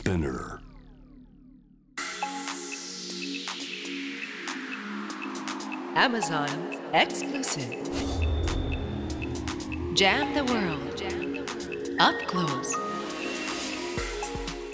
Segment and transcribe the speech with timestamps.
[0.00, 0.58] Spinner
[5.94, 6.48] Amazon
[6.94, 7.76] exclusive.
[9.94, 11.02] Jam the world.
[11.98, 12.74] Up close.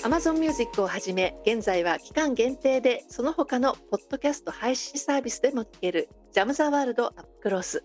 [0.05, 7.83] Amazon Music をはじめ現在は期間限定でその他のポッドキャスト配信サービスでも聞けるジャム・ザ・ワールド・アップクロス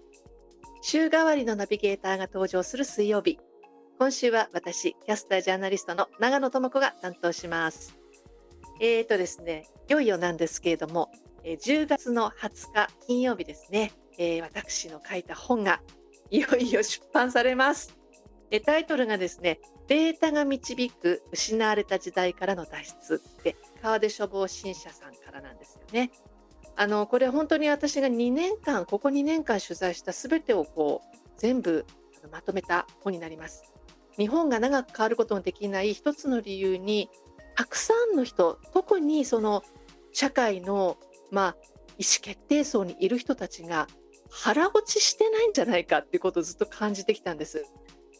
[0.84, 3.40] 週替わりのナビゲーターが登場する水曜日
[4.02, 7.96] 今週は私キャスタージャーナリストの長野智子が担当します
[8.80, 11.12] えーとですねいよいよなんですけれども
[11.44, 15.82] 10月の20日金曜日ですね、えー、私の書いた本が
[16.32, 17.96] いよいよ出版されます
[18.66, 26.10] タイトルがですねデータが導く失われた時代からの脱出で川出処方新社さんからなんですよね。
[26.76, 31.86] あのこれ本当に私が2年間ここ2年間取材した全てをこう全部
[32.32, 33.71] まとめた本になります。
[34.18, 37.10] 日本が長く変わることのできない一つの理由に
[37.56, 39.64] たくさんの人特にその
[40.12, 40.98] 社会の、
[41.32, 41.56] まあ、
[41.98, 43.88] 意思決定層にいる人たちが
[44.30, 47.66] 腹落ちしてないんじゃないかっていうことをずっと感じてきたんです。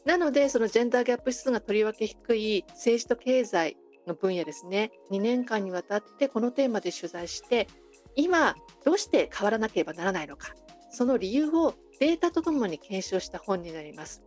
[0.06, 4.92] なのでそのジェンダーギャップ指数がとりわけ低い政治と経済の分野ですね。
[5.12, 7.68] 2年間にわたってこのテーマで取材して
[8.16, 10.54] 今どうして変わらなければならないのか。
[10.90, 14.22] その理由をデータとともに検証した本になります。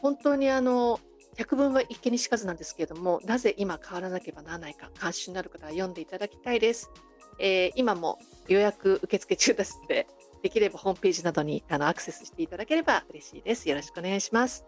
[0.00, 0.98] 本当にあの
[1.38, 6.90] 百聞は一見にしかずなんですけれどもなぜ今変わらなければならないか関心のある方は読んでいただきたいです、
[7.38, 10.08] えー、今も予約受付中ですので
[10.42, 13.68] できればホームページなどにあのアクセスしていただければ嬉しいです。
[13.68, 14.64] よろしくお願いします。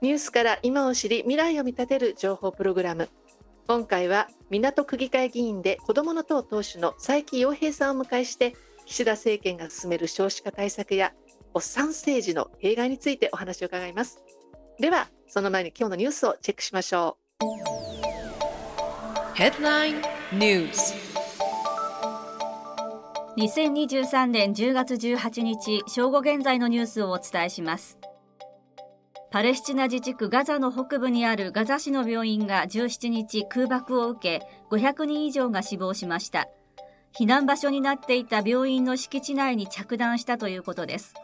[0.00, 3.08] ニュースから今を知り未来を見立てる情報プログラム。
[3.66, 11.12] 今回は港区議会議員で子どもの党党首の佐伯洋平さんを迎えして岸田政権が進める少子化対策や
[11.52, 14.22] おっさん政治の弊害についてお話を伺います。
[14.78, 17.44] ではその前に今日のニュースをチェックしましょう。
[19.34, 19.96] ヘッドライン
[20.32, 20.94] ニュース
[23.36, 27.98] 2023年10月18日正午現在のニュースをお伝えします。
[29.30, 36.48] パレスチナ自治区ガザの北部にあるガザ市の病院が17日空爆を受け500人以上が死亡しました。
[37.18, 41.14] 避難場所になっていた病院の敷地内に着弾したということです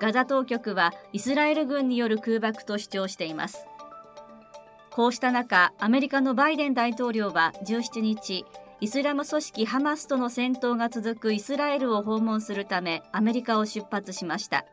[0.00, 3.66] ガザ当局はイスラエル軍による空爆と主張しています。
[4.90, 8.44] こうした中アメリカのバイデン大統領は17日
[8.80, 14.64] イスラム組織ハマスとの戦闘が続くイスラエルを訪問するためアメリカを出発しました。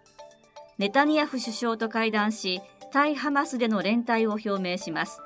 [0.77, 2.61] ネタニヤフ首相と会談し
[2.93, 5.19] 対ハマスでの連帯を表明します。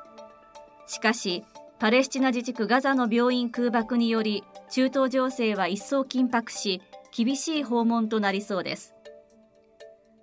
[0.88, 1.45] しかし
[1.78, 6.81] パレスチナ自治区ガザの病院空爆により中東情勢は一層緊迫し
[7.16, 8.95] 厳しい訪問となりそうです。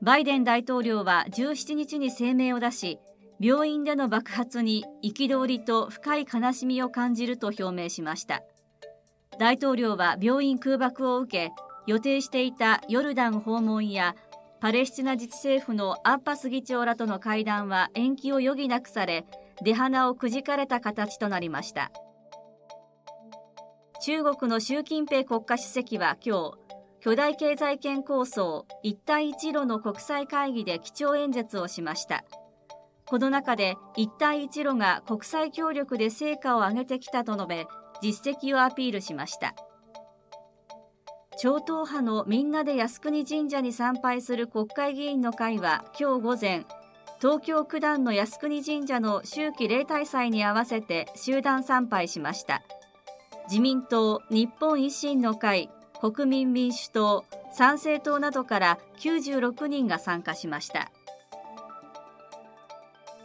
[0.01, 3.01] バイデン大統領は17日に声明を出し
[3.41, 8.43] 病院での爆発に憤りと深い悲しみを感じると表明しました。
[9.39, 11.53] 大統領は病院空爆を受け
[11.87, 14.15] 予定していたヨルダン訪問や
[14.61, 19.25] パレスチナ自治政府のアッバス議長らとの会談は延期を余儀なくされ
[19.63, 21.93] 出花をくじかれた形となりました。
[24.05, 26.78] 中国の習近平国家主席は今日
[27.09, 32.23] 巨大経済圏構想一帯一路の国際会議で基調演説をしました。
[33.07, 37.67] この中で一帯一路が国際協力で成果を上げてきたと述べ
[38.03, 39.55] 実績をアピールしました。
[41.39, 46.67] 超党派のみんなで靖国神社に参拝する国会議員の会は今日午前
[47.23, 52.63] 東京九段の靖国神社の秋季例大祭に合わせて集団参拝しました。
[53.49, 55.71] 自民党日本維新の会
[56.01, 60.91] 国民民主党参政党などから96人が参加しました。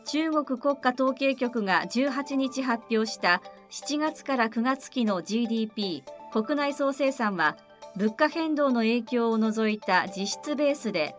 [0.05, 3.41] 中国国家統計局が18日発表した
[3.71, 7.57] 7月から9月期の GDP 国内総生産は
[7.95, 11.15] 物価変動の影響を除いた実質ベースで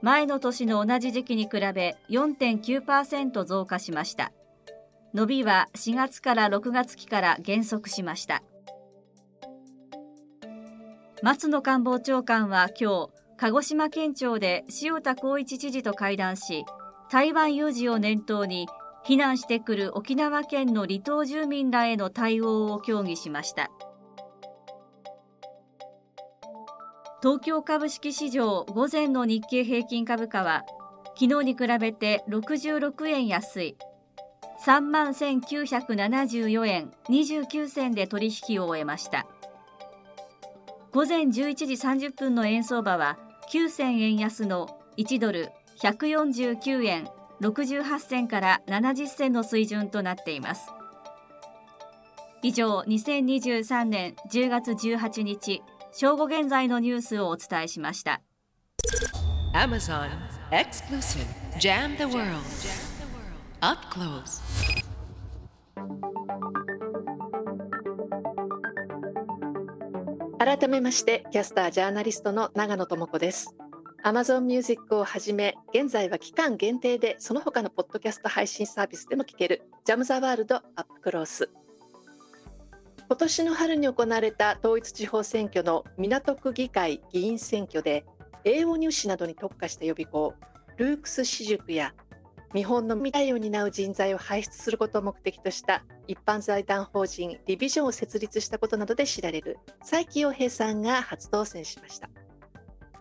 [0.00, 4.32] 前の年の同じ時期に比べ4.9%増加しました。
[5.14, 8.42] 伸びは4月から6月期から減速しました。
[11.20, 16.64] 松野官房長官は今日鹿児島県庁で塩田光一知事と会談し
[17.10, 18.68] 台湾有事を念頭に
[19.04, 23.70] 避難してくる沖縄県の離島住民らへの対応を協議しました。
[27.20, 30.64] 東京株式市場午前の日経平均株価は
[31.18, 33.76] 昨日に比べて66円安い。
[34.64, 39.26] 3万1974円29銭で取引を終えました。
[40.98, 43.18] 午前11時30分の円相場は
[43.52, 45.50] 9000円安の1ドル
[45.80, 47.06] 149円
[47.40, 50.72] 68銭から70銭の水準となっています。
[52.42, 55.62] 以上2023年10月18日
[55.92, 58.20] 正午現在のニュースをお伝えしました。
[59.54, 60.10] Amazon
[60.50, 61.28] Exclusive
[61.60, 62.42] Jam the World.
[63.60, 64.42] Up Close.
[70.48, 73.54] 改めましてキャスタージャーナリストの長野智子です。
[74.02, 81.50] Amazon Music をはじめ現在は期間限定でその他のポッドキャスト配信サービスでも聞けるジャム・ザ・ワールド・アップクロース。
[83.06, 88.06] 今年の春に行われた統一地方選挙の港区議会議員選挙で
[88.44, 90.32] 英語入試などに特化した予備校
[90.78, 91.92] ルークス私塾や
[92.54, 102.08] 日本の未来を担う人材を輩出することを目的とした一般財団法人リビジョンを設立したことなどで知られる佐伯洋平さんが初当選しました。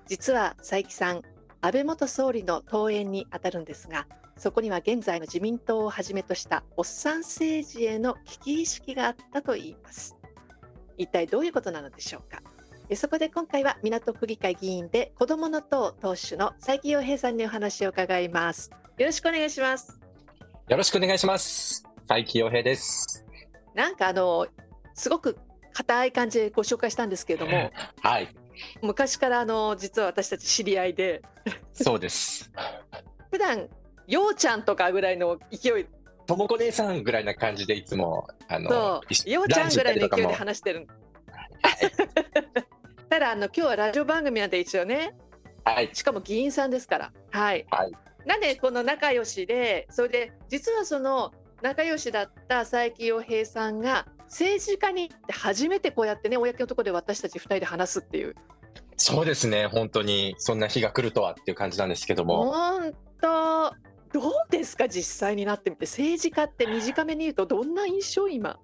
[0.06, 1.22] 実は佐伯さん
[1.62, 4.08] 安倍元総理の登園にあたるんですが
[4.38, 10.16] そこには現在の自民党をはじめとしたおっさん政治への危機意識があったといいます。
[10.98, 12.42] 一体どういうことなのでしょうか。
[12.96, 18.72] そこで今回は港区議会議員で子どもの党党首の佐伯洋平さんにお話を伺います。
[18.98, 20.00] よろしくお願いします。
[20.70, 21.87] よろしくお願いします。
[22.08, 23.26] 佐伯洋平です。
[23.76, 24.48] なんかあの
[24.94, 25.38] すごく
[25.74, 27.70] 硬い感じでご紹介したんですけれども
[28.02, 28.34] はい。
[28.82, 31.22] 昔からあの実は私たち知り合いで。
[31.74, 32.50] そうです。
[33.30, 33.68] 普段
[34.08, 35.86] ようちゃんとかぐらいの勢い。
[36.26, 40.88] ともこ姉さんぐらいな感じでいつもあのようちゃんぐらいの勢いで話してる。
[43.10, 45.14] ただあの今日はラジオ番組なんで一応ね
[45.66, 45.90] はい。
[45.94, 47.12] しかも議員さんですから。
[47.32, 47.92] はい、はい、
[48.26, 58.36] なんでこの仲良しでそれで実はその仲良しだった佐伯洋平さんが政治家に初めてこうやってね公のところで私たち2人で話すっていう。
[58.98, 60.36] そうですね本当に。
[60.38, 62.52] そんな日が来るとはっていう感じなんですけども。
[62.52, 63.72] 本当？
[64.14, 65.86] どうですか実際になってみて。
[65.86, 68.58] 政治家って短めに言うとどんな印象今？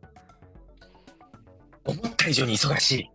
[1.85, 3.11] 思った以上に忙しい。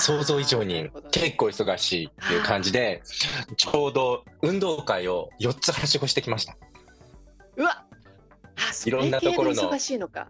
[0.00, 0.90] 想像以上に。
[1.10, 3.02] 結構忙しいっていう感じで
[3.56, 6.56] ちょうど運動会を4つはしごしてきました。
[7.56, 7.84] うわ
[8.86, 9.62] いろんなところの。
[9.70, 10.28] 忙しいのか。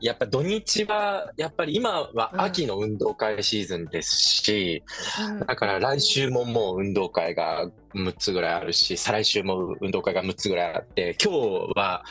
[0.00, 4.82] やっぱ土日はやっぱり今は秋の運動会シーズンですし、
[5.28, 11.38] うん、だから来週ももう運動会が6つぐらいあるし再来週も運動会が6つぐらいあって今日
[11.76, 12.04] は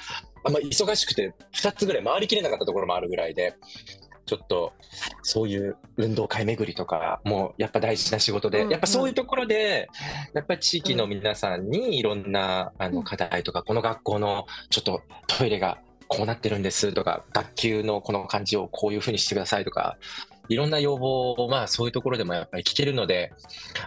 [0.44, 3.56] あんま忙しくて2つぐらい回りきれなかったところもあるぐらいで
[4.26, 4.74] ちょっと
[5.22, 9.90] そういう運動会巡りとかもやっぱ大事な仕事で、うんうん、やっぱそういうところで
[10.34, 15.78] やっぱり地域の皆さんにいろんなあの課題とか、この学校のちょっとトイレが
[16.08, 19.98] こうなってるんですとか学級のこの感じをこういうふうにしてくださいとか
[20.50, 23.32] いろんな要望を、まあ、そういうところでもやっぱり聞けるので、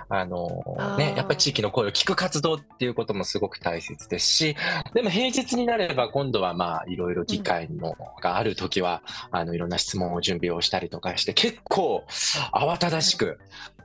[0.08, 4.56] あのね、やっぱり地域の声を聞く活動っていうこともすごく大切ですし、
[4.94, 12.04] でも平日になれば今度はまあ、いろいろ議会のがあるときは、あの、いろんな質問を準備をしたりとかして、結構
[12.52, 13.38] 慌ただしく、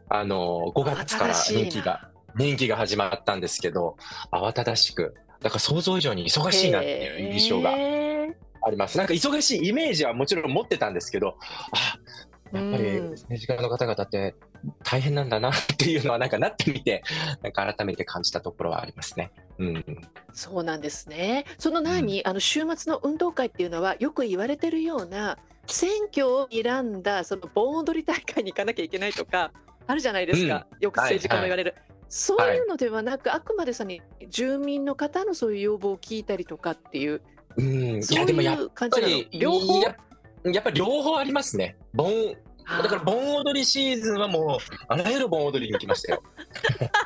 [0.10, 3.98] あの、5月から任期が、任期が始まったんですけど、
[4.32, 8.98] 慌ただしく、だから想像以上に忙しいなっていう印象があります。
[8.98, 11.38] なんか忙しいイメージはもちろん持ってたんですけど、
[11.72, 11.98] あ、
[12.53, 14.36] やっぱり政治家の方々って
[14.83, 17.03] 大変なんだなっていうのはなんかなってみて
[17.42, 19.31] なんか改めて感じたところはありますね。
[19.57, 19.86] うん、
[20.33, 21.45] そうなんですね。
[21.57, 29.51] その何、うん、あの週末の運動会っていうのはよく言われてるような選挙を選んだその盆踊り大会に行かなきゃいけないとか
[29.88, 31.72] あるじゃないですか、うん、よく政治家も言われる。
[31.72, 31.91] はいはい。
[32.10, 37.22] そういうのではなく、はい、あくまでさに住民の方のそういう要望を聞いたりとかっていう、
[37.55, 39.24] うん、そういう感じなの。
[39.31, 39.81] 両方
[40.45, 41.75] やっぱり両方ありますね。
[41.93, 46.24] 盆だから盆踊りシーズンはもうあらゆる盆踊りに行きましたよ。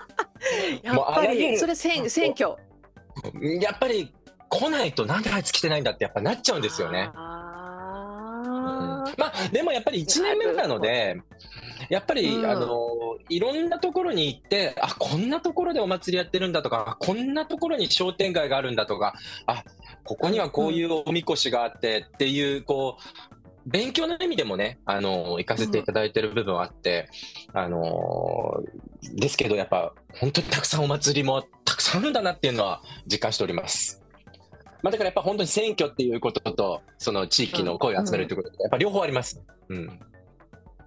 [0.84, 2.56] やっぱりそれ選選挙。
[3.62, 4.14] やっぱり
[4.50, 7.10] 来ないとなんであいつ来てないんだってやっぱなっちゃうんですよね。
[7.14, 11.20] うん、まあでもやっぱり1年目なので
[11.90, 12.70] やっぱり、うん、あの
[13.30, 19.16] いろんなところに行ってあこんなところでお祭りやってるんだとかこんなところに商店街があるんだとか
[19.46, 19.64] あ
[20.06, 23.26] ここにはこういうおみこしがあってっていうこう
[23.66, 27.10] 勉強の意味でもね、あの、行かせていただいてる部分はあって、
[27.52, 28.64] うん、あの、
[29.16, 34.04] ですけど、やっぱ、本当にたくさんお祭りもたくさんあるんだなっていうのは実感しております。
[34.84, 39.42] まあ、だからやっぱ本当に選挙っていうことと、その地域の声を集めるということで、やっぱ両方あります。
[39.70, 40.00] うん。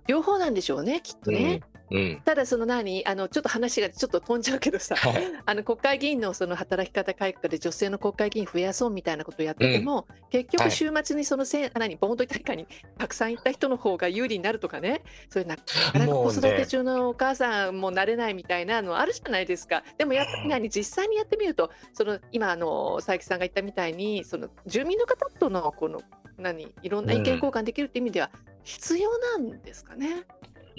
[0.07, 1.61] 両方なんでしょうね、きっとね。
[1.91, 1.99] うん。
[1.99, 12.67] うん、ただその何あのちょっと話がちょっと飛んじゃうけどさ、はい、あの国会議員のその働き方改革で女性の国会議員増やそうみたいなことをやってても、うん、結局週末にそのせ、はい、何盆踊り大会に
[12.97, 15.03] たくさん行った人の方が有利になるとかね。
[15.29, 15.63] そういうなか
[15.99, 19.83] なか子育て中のお母さんもなれないみたいなのあるじゃないですか。
[19.97, 26.01] でもやっぱり何実際にやってみるとその今あの佐伯さんが言ったみたいにその住民の方とのこの
[26.39, 28.31] 何いろんな意見交換できるって意味では
[28.63, 30.25] 必要なんですかね。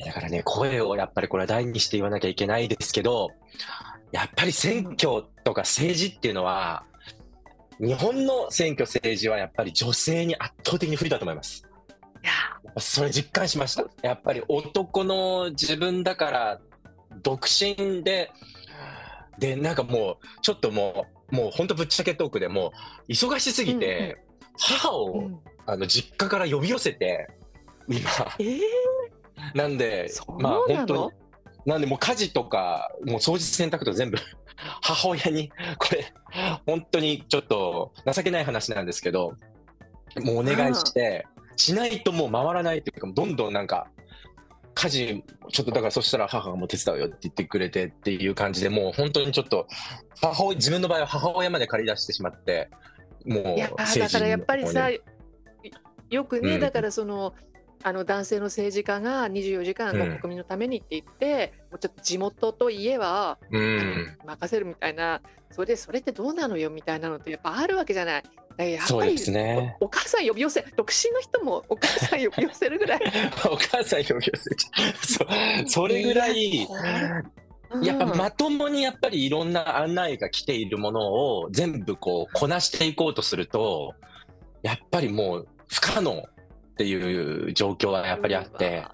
[0.06, 3.29] だからね、声をやっぱりこれは大にして言わなきゃいけないですけど、
[4.12, 6.84] やっぱり選挙とか政治っていうのは、
[7.79, 11.63] 日本の選挙政治はやっぱり女性に圧倒的に不利だと思います。
[12.24, 12.32] いや。
[12.77, 13.86] それ実感しました。
[14.01, 16.62] やっぱり男の自分だから
[17.22, 18.32] 独身で、
[19.38, 22.74] で、なんかもう、ちょっともう、もう本当ぶっちゃけトークでも
[23.08, 24.18] う、忙しすぎて、
[24.58, 25.39] 母を、うん。
[25.65, 27.29] あの実家から呼び寄せて、
[27.88, 28.60] 今、えー、
[29.53, 31.12] なんでまあ本当に、
[31.65, 34.17] なんでもう家事とか、もう掃除洗濯と全部
[34.81, 36.13] 母親に、これ、
[36.65, 39.34] 本当にちょっと情けない話なんですけど、
[40.17, 43.88] もうお願いして、しないともう回らないっていうか、どんどんなんか、
[44.74, 49.67] 家事、ちょっとだからそしたら母がもう手伝うよって言ってくれてっていう感じで、もう本当にちょっと、
[50.22, 52.69] 母親、自分の場合は母親まで借り出してしまって、
[53.25, 53.69] もうだ
[54.10, 54.89] からやっぱりさ、
[56.10, 56.60] よくね、うん。
[56.60, 57.34] だからその
[57.81, 64.17] あの男性の政治家が24時間うんの国民のためにって言って、もうちょっと地元といえば、うん。
[64.25, 65.21] 任せるみたいな
[65.51, 68.24] それでそれってどうなのよみたいなのってやっぱあるわけじゃない。
[68.57, 69.77] やっぱりそうですね。
[69.79, 73.00] おお母さん呼び寄せ独身の人もお母さん呼び寄せるぐらい
[73.50, 75.25] お母さん呼び寄せちゃ
[75.63, 75.65] う。
[75.65, 76.67] そそれぐらい、
[77.81, 83.95] やっぱうんまともにやっぱりいろんな案内が来ているものを全部こうこなしていこうとすると、
[84.62, 86.25] やっぱりもう不可能
[86.79, 88.86] っていう状況はやっぱりあって。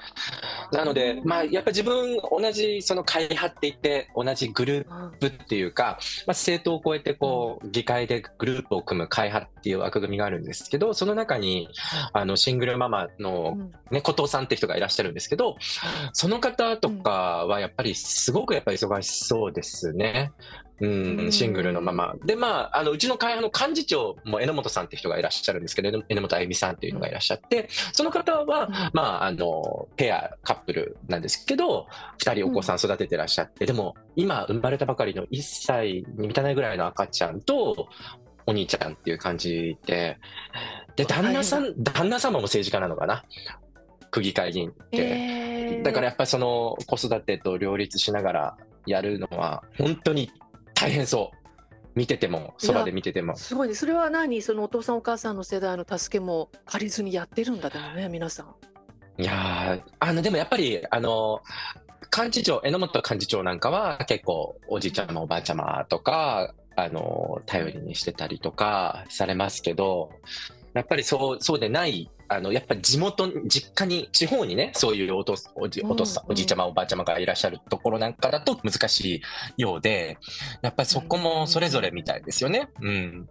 [0.72, 11.70] なので、まあ、やっぱ自分、同じその会派って言って、同じグループっていうか、まあ、政党を超えてこう、議会でグループを組む会派っていう枠組みがあるんですけど、その中に、
[12.12, 15.58] あの、シングルママのうんね、後藤さんって人がいらっしゃるんですけど、
[16.13, 20.32] その方とかはやっぱりすごくやっぱり忙しそうですね。
[20.82, 21.27] ううん。
[21.27, 22.15] ん、シングルのまま。
[22.25, 37.88] で、まあ、あの、うちの会派の幹事長も榎本さんって人がいらっしゃるんですけど、榎本あゆみさんっていうのがいらっしゃって、その方は、まあ、あの、ペア、カップルなんですけど、二人お子さん育ててらっしゃって、でも、今生まれたばかりの1歳に満たないぐらいの赤ちゃんと、
[38.48, 40.17] お兄ちゃんっていう感じで、
[40.96, 43.24] で、旦那さん、旦那様も政治家なのかな？
[44.12, 44.98] 区議会議員って。
[44.98, 45.84] えー。
[45.84, 50.32] だからやっぱりその子育てと両立しながらやるのは本当に
[50.86, 51.38] 大変そう。
[51.96, 53.36] 見てても、そばで見てても。
[53.38, 54.42] すごいねそれは何？
[54.42, 58.54] そのお父さんお母さんの世代の助けも借りずにやってるんだでもね皆さん。
[59.18, 61.42] いやーあの、でもやっぱり、あの、
[62.15, 70.12] 幹事長、榎本幹事長なんかは結構おじいちゃまおばあちゃまとか、あの、頼りにしてたりとかされますけど、
[70.75, 79.22] やっぱりそう、そうでない、あの、やっぱり地元、実家に、地方にね、そういうお父おじお父さんおじいちゃまおばあちゃまがいらっしゃるところなんかだと難し
[79.58, 80.17] いようで、
[80.62, 82.70] やっぱりそこもそれぞれみたいですよね。
[82.82, 83.29] うん。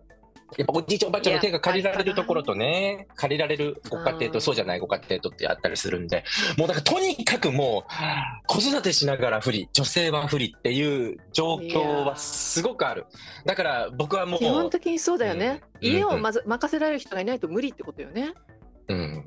[0.56, 6.24] やっぱおじいちゃんおばあちゃんの手が借りられるところとね、借りられるご家庭うんとそうじゃないご家庭とってあったりするんで、
[6.56, 13.06] もうだからとにかくもう子育てしながら不利、女性は不利っていう状況はすごくある。
[13.44, 15.62] だから僕はもう、基本的にそうだよね。
[15.62, 18.32] うん家をうんまず任せられる人がいないと無理ってことよね。
[18.88, 19.24] うん。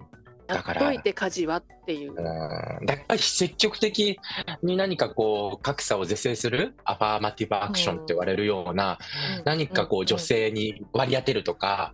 [0.47, 2.11] やだからっといて家事はっていう。
[2.11, 4.19] うんだから積極的
[4.61, 8.97] に何かこう格差を是正するアファーマティブアクションって言われるような
[9.45, 11.93] 何かこう女性に割り当てるとか、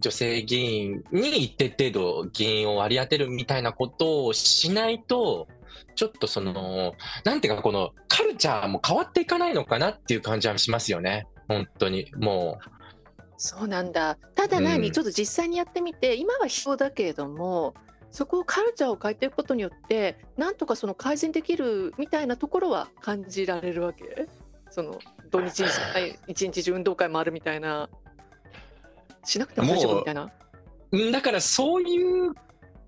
[0.00, 5.48] 女性議員に一定程度議員を割り当てるみたいなことをしないと、
[5.94, 11.26] ちょっとその、なんていうかこのカルチャーも変わっていかないのかなっていう感じはしますよね。
[11.48, 12.10] 本当に。
[12.16, 12.58] も
[13.38, 14.16] そうなんだ。
[14.34, 17.74] ただ何、うんちょっと実際にやってみて今は必要だけれども
[18.10, 24.26] そこをカルチャーを変えていくことによってなんとかその改善できるみたいなところは感じられるわけ？
[24.70, 24.98] その
[25.30, 27.88] 土日にはい 一日中運動会もあるみたいな
[29.24, 30.22] しなくても大丈夫みたいな？
[30.92, 32.32] う、うんだからそういう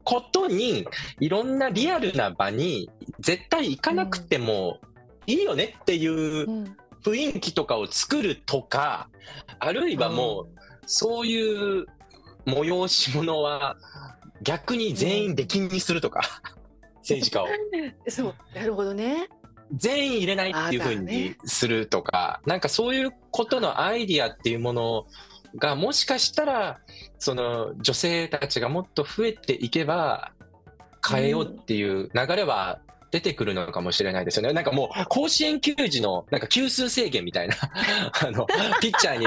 [0.04, 0.86] ことに、
[1.20, 2.88] いろんなリアルな場に
[3.20, 4.78] 絶対行かなくても
[5.26, 9.08] いいよねっていううん雰囲気とかを作るとか、
[9.58, 10.46] あるいはもう、
[10.86, 11.86] そういう
[12.46, 13.76] 催し物は
[14.42, 16.22] 逆に全員出禁にするとか、
[16.98, 17.46] 政治家を。
[17.46, 17.48] う
[18.08, 19.28] んそうなるほどね。
[19.74, 25.06] 全員入れないっていうふうにするとか、なんかそういうことのアイディアっていうもの
[25.56, 26.80] がもしかしたら、
[27.18, 30.32] その女性たちがもっと増えていけば
[31.06, 34.52] 変えようっていう流れは出てくるのかもしれないですよね。
[34.52, 37.54] なんかもう甲子園球児のなんか球数制限みたいな、
[38.26, 38.46] あの、
[38.80, 39.26] ピッチャーに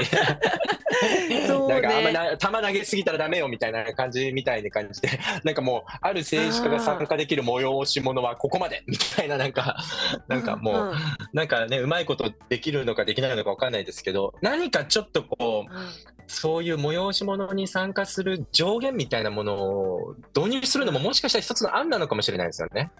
[1.46, 5.08] そうなんかあんま球投げすぎたらダメよみたいな感じみたいな感じで、
[5.44, 9.76] なんかもう、ある政治家が参加できる催し物はここまでみたいな、なんか、
[10.28, 10.98] なんかもう、ん
[11.32, 15.72] なんかね、うまいことできるのかできないのかわかんないですけど、何かちょっとこう、
[16.26, 22.90] そういう催し物に参加する上限みたいなものを導入するのももしかしたら一つの案なのかもしれないですよね。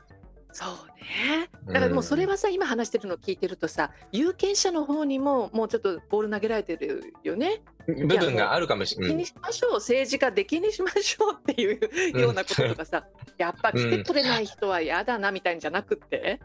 [0.53, 0.69] そう
[1.01, 1.49] ね。
[1.67, 7.63] だからもうそれはさ、今話してるのを聞いてるとさ、有権者の方にももうちょっとボール投げられてるよね。
[7.87, 9.27] 部分があるかもしれ気にない。
[9.27, 13.07] しましょう、政治家的にしましょうっていうようなこととかさ、
[13.39, 16.41] やっぱ来てくれない人は嫌だなみたいんじゃなくって、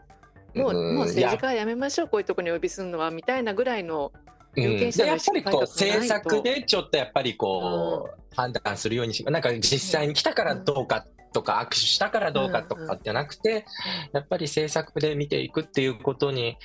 [0.54, 4.12] もううんもう政治家はやめましょう、こういうところにお呼びするのはみたいなぐらいの
[4.56, 13.64] 有権者のでやっぱりこう政策でちょっとやっぱりこう、判断するようにしなんか実際に来たからどうかとか、握手したからどうかとかじゃなくて、
[14.12, 16.56] やっぱり政策で見ていくっていうことに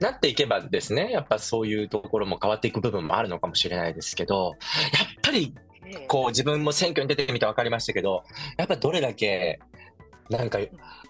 [0.00, 4.56] なっていけばですねやっぱそういうところも変わっていく部分もあるのかもしれないですけど
[4.92, 5.54] やっぱり
[6.06, 8.24] こう自分も選挙に出てみて分かりましたけど
[8.56, 9.60] やっぱどれだけ
[10.30, 10.58] なんか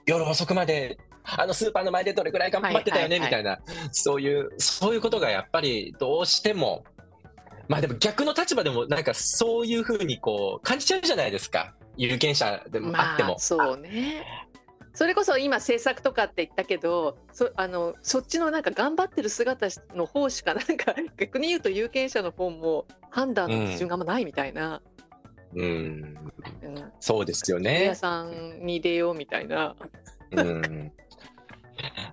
[0.06, 3.58] 夜遅くまであのスーパーの前でどれくらい頑張ってたよねみたいな
[3.92, 6.84] そういうそういうことがやっぱりどうしても
[7.68, 13.30] まあでも逆の立場でもなんかそういうふうにこう感じちゃうじゃないですか有権者でもあっても。
[13.30, 14.24] まあ、そうね。
[14.94, 24.82] それこそ今政策とかって言ったけどそあのそっちのなんか頑張ってる姿の方しかなんか 逆に言うと有権者の方も判断の基準があんまないみたいな、
[25.54, 27.94] うん、うんそうですよ家ね。
[27.94, 29.76] さんに出ようみたいな。
[30.32, 30.92] うん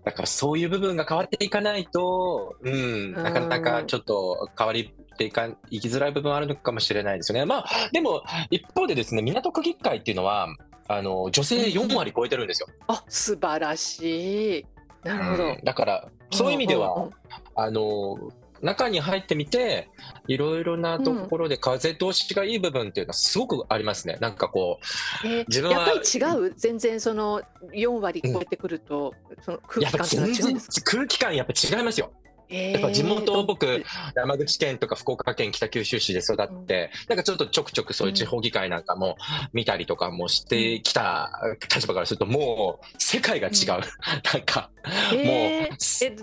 [0.04, 7.46] だからそういう部分が変わっていかないと、うん、なかなかちょっと変わりっていかいきづらい部分はあるのかもしれないですよね。
[7.46, 10.50] まあ、でも一方でですね、港区議会っていうのは、
[10.88, 12.68] あの女性4割超えてるんですよ。
[12.88, 14.66] あ素晴らしい。
[15.04, 15.44] なるほど。
[15.46, 17.10] うんだから、そういう意味でうんうんは、
[17.56, 18.18] あの
[18.62, 19.90] 中に入ってみて、
[20.28, 24.18] いろいろなところで風通しがいい部分っていうのはすごくありますね。
[24.22, 24.80] なんかこ
[25.24, 26.54] う、えー自分はやっぱり違う？
[26.56, 27.42] 全然その
[27.74, 32.12] 4割超えてくると、その空気感っていうのは全然違うんですか、空気感やっぱ違いますよ。
[32.50, 33.84] えやっぱ地元僕ど
[34.16, 39.18] 山口県とか福岡県北九州市で育って、なんかちょっとちょくちょくそういう地方議会なんかも
[39.54, 41.32] 見たりとかもしてきた
[41.74, 43.54] 立場からすると、もう世界が違う。
[43.54, 43.82] うん。
[44.34, 44.70] なんか、
[45.14, 45.26] えー。
[45.26, 45.70] もう、え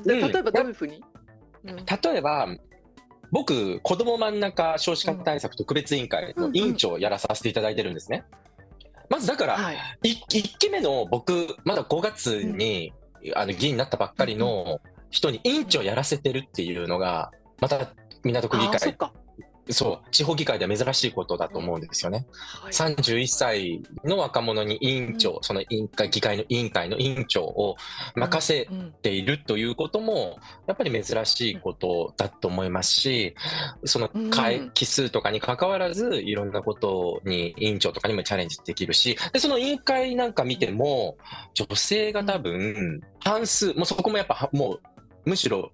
[0.04, 0.32] うん。
[0.32, 1.02] 例えばどういうふうに、
[1.64, 1.76] うん。
[1.76, 2.48] 例えば、
[3.30, 8.24] 僕、子ども真ん中少子化対策特別委員会の委員長をやらさせていただいてるんですね。
[9.08, 12.92] まずだから、はい、1期目の僕、まだ5月に、
[13.34, 14.80] あの議員になったばっかりの
[15.12, 17.92] 人に委員長やらせてるっていうのが、また
[18.24, 18.96] 港区議会、
[19.70, 22.26] そう、地方議会では珍しいことだと思うんですよね。
[22.60, 22.72] はい。
[22.72, 27.76] 31歳の若者に委員長、その委員会、議会の委員会の委員長を
[28.16, 33.34] 任せうんているということも、やっぱり珍しいことだと思いますし、
[33.84, 34.30] そのうん。
[34.30, 41.16] 会期数とかに関わらず、いろんなことに委員長とかにもチャレンジできるし、でその委員会なんか見ても、
[41.54, 44.80] 女性が多分、半数、もうそこもやっぱは、もう、
[45.24, 45.72] むしろ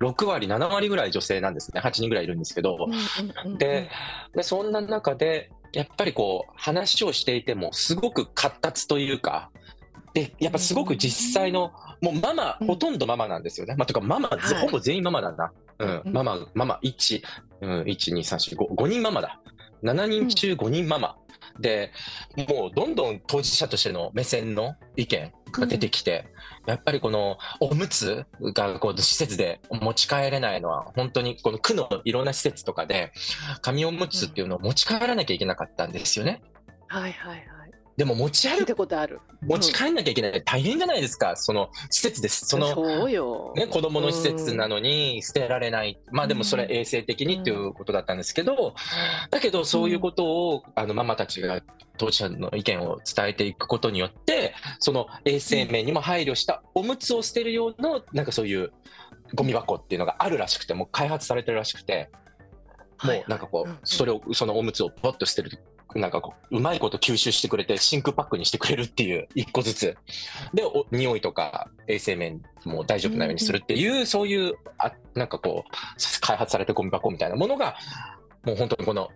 [0.00, 1.80] 6割、7割ぐらい女性なんですね。
[1.80, 2.98] 8人ぐらいいるんですけど、うんうん
[3.46, 3.88] うんうんで
[4.34, 9.50] でそんな中でやっぱりこう話をしていてもすごく活発というか
[10.12, 13.74] でやっぱすごく実際のもうママうんほとんどママなんですよね。
[13.76, 15.52] まあ、とかママ、ぜはいほぼ全員ママだな。
[15.78, 17.22] うんうんママママ1、
[17.62, 19.40] うん、1 2 3 4 5 5人ママだ。
[19.82, 21.16] 7人中5人ママ。
[21.58, 21.92] で
[22.48, 26.26] もうどんどん当事者としての目線の意見が出てきて、
[26.66, 33.12] やっぱりこのおむつがこう施設で持ち帰れないのは本当にこの区のいろんな施設とかで
[33.60, 36.42] 紙おむつっていうのを持ち帰らなきゃいけなかったんですよね。
[36.88, 37.53] はいはいはい
[37.96, 39.20] でも持ち歩く聞いたことある。
[39.42, 40.42] 持ち帰んなきゃいけない。
[40.44, 41.36] 大変じゃないですか。
[41.36, 42.46] その施設です。
[42.46, 48.74] そのそうよ、ね、子供の施設なのに捨てられない、まあでもそれは衛生的にっていうことだったんですけど、
[49.30, 51.60] だけどそういうことを、あのママたちが
[51.96, 58.72] 当事者の意見を伝えていくことによって、その衛生面にも配慮したおむつを捨てる用の、なんかそういう
[59.34, 62.10] ゴミ箱っていうのがあるらしくて、もう開発されてるらしくて、
[63.02, 65.58] もうなんかこう、それを、そのおむつをポッと捨てる
[65.94, 69.96] なんかこう、うまいこと吸収してくれて、真空パックにしてくれるっていう、 一個ずつ。
[70.52, 77.76] で、お匂いとか衛生面も大丈夫なようにするっていう、そういう、あなんかこう、開発されたゴミ箱みたいなものが、
[78.42, 79.08] もう本当にこの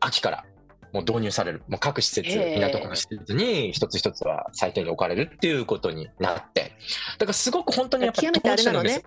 [0.00, 0.44] 秋から、
[0.92, 1.62] もう導入される。
[1.68, 6.72] もう各施設、港区の施設に一つ一つは最低に置かれるっていうことになって。
[7.18, 9.02] だからすごく本当にやっぱり極めてあれなのね。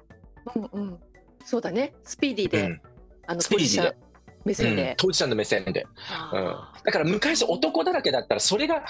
[0.55, 0.99] うんうん。
[1.45, 1.93] そうだね。
[2.03, 2.81] スピーディーで、目線
[3.27, 3.97] あのスピーディーで
[4.47, 4.89] 目線で。
[4.89, 5.87] うん、、当事者の目線で。
[6.33, 6.47] うん。
[6.47, 8.81] あだから昔男だらけだったらそれが、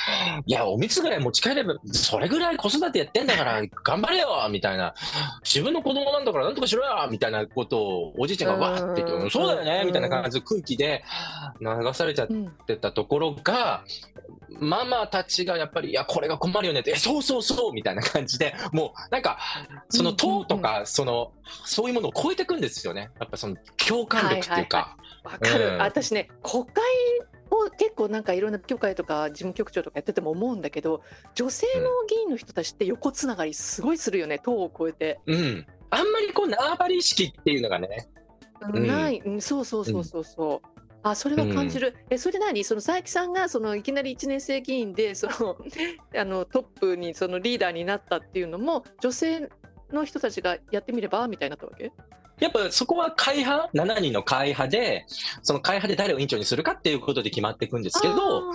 [0.45, 4.93] いや、おむつぐらい持ち帰れば、それぐらい子育てやってんだから頑張れよみたいな、
[5.43, 9.87] 自分の子供なんだからなんとかしろよみたいなことをおじいちゃんがわーって言って、うんそうだよねうん。
[9.87, 11.03] みたいな感じの空気で
[11.59, 12.27] 流されちゃっ
[12.67, 13.83] てたところが、
[14.59, 19.39] ママたちがやっぱり、いや、これが困るよねって、えそうそうそうみたいな感じで、もうなんか、
[19.89, 21.31] その党とか、その、
[21.65, 23.09] そういうものを超えていくんですよね。
[23.19, 23.55] やっぱその
[23.87, 24.97] 共感力っていうか。
[25.27, 25.77] わかる、うん。
[25.77, 26.83] 私ね国会
[27.49, 31.01] を結構なんかいろんな協会とか事務局長とかやってても思うんだけど
[31.33, 35.65] 女性の議員の人たちって横つながりすごいするよね党を超えて、うん。
[35.89, 38.09] あんまりこう縄張り意識っていうのがね、
[38.73, 42.63] うんない、うん、そうそうそうそうそう、あそれは感じる、えそれで何？
[42.63, 45.57] その佐伯さんがそのいきなり1年生議員でその
[46.19, 49.49] あのトップにそのリーダーになったっていうのも女性
[49.91, 51.91] の人たちがやってみればみたいになったわけ？
[52.39, 55.05] やっぱそこは会派、7人の会派で、
[55.41, 58.53] その会派で誰を委員長にするかっていうことで決まっていくんですけど、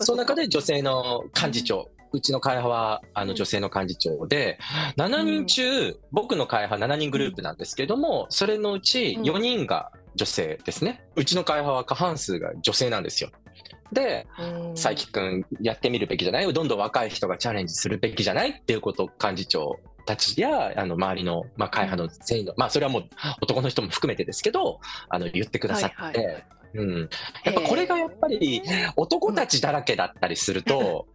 [0.00, 4.58] その中で女性の幹事長、うちの会派はあうんの女性の幹事長で、
[4.96, 11.04] 7人中、僕の会派7人グループなんですけども、それのうち4人が女性ですね。
[11.16, 13.30] うちの会派は過半数が女性なんですよ。
[13.92, 14.74] で、うん。
[14.74, 16.52] 佐伯くんやってみるべきじゃない？
[16.52, 18.50] どんどん若い人がチャレンジするべきじゃない？
[18.50, 23.04] っていうことを幹事長たちや、あの、周りの、まあ、会派の全員の、まあ、それはもう
[23.40, 26.26] 男の人も含めてですけど、あの、言ってくださって、はいはい。
[26.26, 27.08] はいうん。
[27.44, 28.62] やっぱこれがやっぱり
[28.96, 31.06] 男たちだらけだったりすると、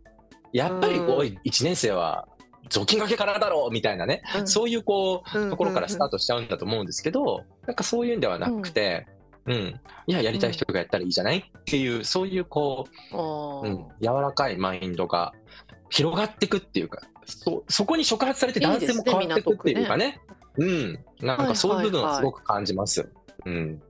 [0.54, 1.18] やっぱりうん。
[1.18, 2.28] おい、1年生は
[2.70, 4.48] 雑巾がけからだろうみたいなね、うん。
[4.48, 9.08] そういうこう、うんところからスタートしちゃうんだと思うんですけど、なんかそういうんではなくて、
[9.46, 9.80] うん。
[10.08, 15.34] いや、やりたい人がやったらいいじゃないっていう、そういうこう、うん、柔らかいマインドが
[15.90, 20.20] 広がっていくっていうか、そ、そこに触発されて男性も変わっていくっていうかね。
[20.58, 21.00] うん。
[21.22, 23.10] なんかそういう部分はすごく感じます。
[23.46, 23.82] うん。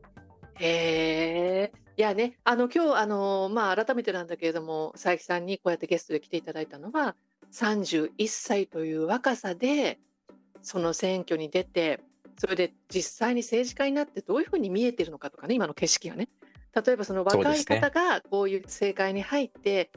[0.55, 1.71] へえ。
[1.97, 7.15] いやね、あの今日あのまあ改めてなんだけれども、佐伯さんにこうやってゲストで来ていただいたのは
[7.51, 9.99] 31歳という若さで
[10.61, 11.99] その選挙に出て、
[12.37, 16.29] それで実際に政治家になってどういうふうに見えてるのかとかね、今の景色がね。
[16.73, 19.91] 例えばその若い方がこういう政界に入って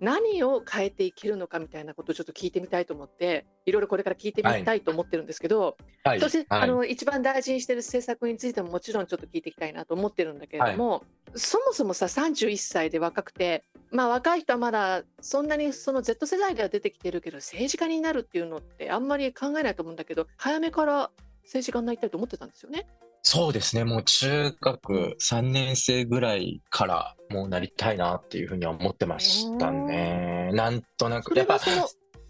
[0.00, 6.20] 何を変えていけるのかみたいなことをちょっと聞いてみたいと思って、いろいろこれから聞いてみたいと思ってるんですけど、はい。
[6.20, 21.10] そして、はいあの一番大事にしている政策についてももちろんちょっと聞いていきたいなと思ってるんだけれども、そもそもさ31歳で若くて、まあ、若い人はまだそんなにその Z 世代では出てきてるけど政治家になるっていうのってあんまり考えないと思うんだけど早めから
[21.44, 22.86] 政治家になりたいと思ってたんですよね。
[23.22, 23.84] そうですね。
[23.84, 30.50] もう中学3年生ぐらいからもうなりたいなっていうふうには思ってましたね。
[30.52, 31.36] なんとなく。
[31.36, 31.88] やっぱはその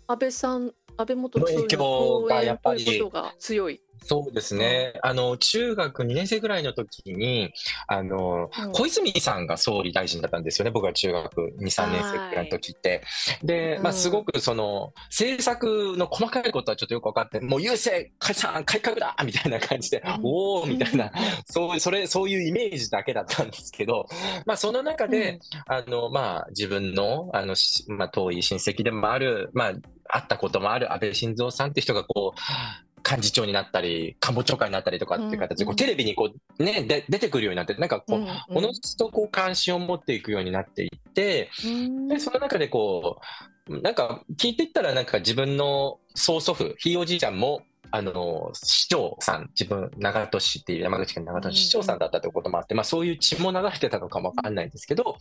[0.09, 2.85] 安倍さん安倍元総理の影響がやっぱり
[3.39, 3.83] 強い。
[4.05, 4.95] そうですね。
[5.03, 7.53] あの、中学2年生ぐらいの時に、
[7.87, 8.73] あの、うん。
[8.73, 10.71] 小泉さんが総理大臣だったんですよね。
[10.71, 13.03] 僕が中学2、3年生ぐらいの時って。
[13.43, 13.99] で、まあ、うん。
[13.99, 20.21] すごくその、政策の細かいことはちょっとよく分かって、もう郵政解散、改革だみたいな感じで、うん。
[20.23, 21.11] おーみたいな、
[21.47, 24.07] そう、それ、そういうイメージだけだったんですけど、
[24.47, 29.73] まあ、その中で、あの、まあ、自分の、あの、しまあ、遠い親戚でもある、まあ、
[30.09, 32.41] 会ったこともある安倍晋三さんって人がこう、
[33.09, 42.09] 幹事長になったり、官房長官になったりとかっていう形で、こうテレビにこう、ね、で出てくるようになって、なんかこう、うんおのずとこう関心を持っていくようになっていって、うん。
[42.09, 43.21] で、その中でこ
[43.69, 55.17] う、なんか聞いていったらなんか自分の曽祖父、ひいおじいちゃんも、あの、市長さん、自分、長門市っていう山口県長門市市長さんだったということもあって、まあそういう血も流れてたのかもわかんないんですけど、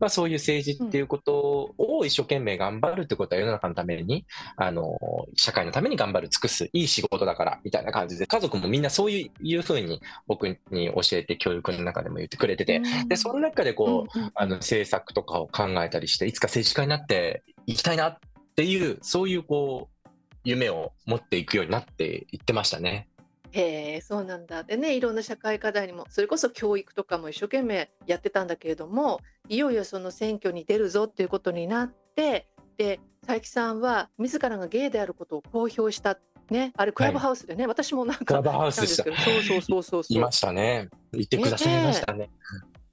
[0.00, 4.24] まあそういう政治っていうことを一生懸命頑張るってことは世の中のために、
[4.56, 4.98] あの、
[5.36, 18.18] 社会のために頑張る、尽くす、いい仕事だから、みたいな感じで、家族もみんなそういういうふうに僕に教えて教育の中でも言ってくれてて、で、その中でこう、あの政策とかを考えたりして、いつか政治家になっていきたいなっ
[18.56, 19.97] ていう、そういうこう、
[20.48, 23.06] 夢を持っていくようになっていってましたね。
[23.50, 24.62] へえそうなんだ。
[24.62, 36.18] でねいろんな社会課題にもそれこそ教育とかも一生懸命やってたんだけれどもいよいよその選挙に出るぞっていうことになってで佐伯さんは自らがゲイであることを公表した。
[36.50, 40.88] ね、あれクラブハウスでね、私もなんかクラブハウスでしたそうそうそうそうそいうましたね。
[41.12, 42.30] 言ってくださいましたね。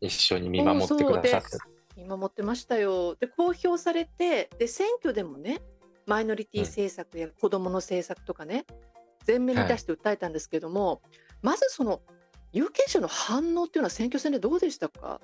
[0.02, 1.76] 一緒に見守ってくださって。
[1.96, 3.16] 見守ってましたよ。
[3.16, 5.62] で公表されてで選挙でもね
[6.06, 8.66] マイノリティ政策や子どもの政策とかね、
[9.28, 11.02] 前面に出して訴えたんですけども、
[11.42, 12.02] まずその
[12.52, 15.20] 有権者の反応っていうのは選挙戦でどうでしたか？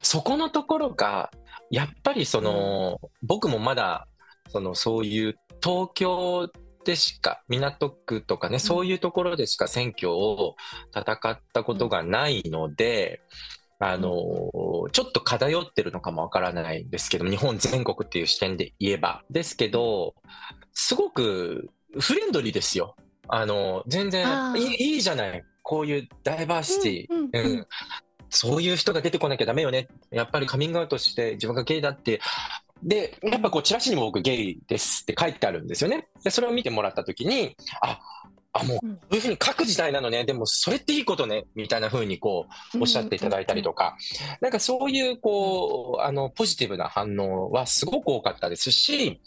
[0.00, 1.30] そこのところが、
[1.70, 4.06] やっぱりその、僕もまだ、
[4.50, 6.50] その、そういう東京
[6.84, 10.56] でしか、港区とかね、そういうところでしか選挙を
[10.94, 13.22] 戦ったことがないので、
[13.86, 14.08] あの、
[14.92, 19.22] ちょっと偏ってるのかもわからないんですけど、日本全国っていう視点で言えば。
[19.28, 20.14] ですけど、
[20.72, 21.68] すごく
[22.00, 22.96] フレンドリーですよ。
[23.28, 25.44] あの、全然いいじゃない。
[25.62, 27.06] こういうダイバーシティ。
[27.10, 27.66] うんうんうんうん
[28.30, 29.86] そういう人が出てこなきゃダメよね。
[30.10, 32.20] やっぱりカミングアウトして自分がゲイだって。
[32.82, 36.08] で、やっぱこうチラシにも僕ゲイですって書いてあるんですよね。
[36.24, 38.00] で、それを見てもらったときに、あ、
[38.54, 38.94] あ、もう、うん。
[38.96, 43.96] こういうふうに書く時代なのね、でもそれっていいことね、みたいなふうにこう、おっしゃっていただいたりとか、
[44.40, 49.20] なんかそういう、こう、あの、ポジティブな反応はすごく多かったですし、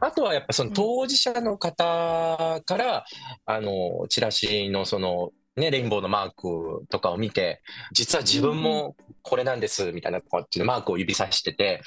[0.00, 3.04] あとはやっぱその当事者の方から、
[3.44, 5.30] あの、チラシのその、
[5.60, 11.82] ね、レインボーのマークとかを見て、実は自分もこれなんです、みたいな、こうっていうマークを指さしてて。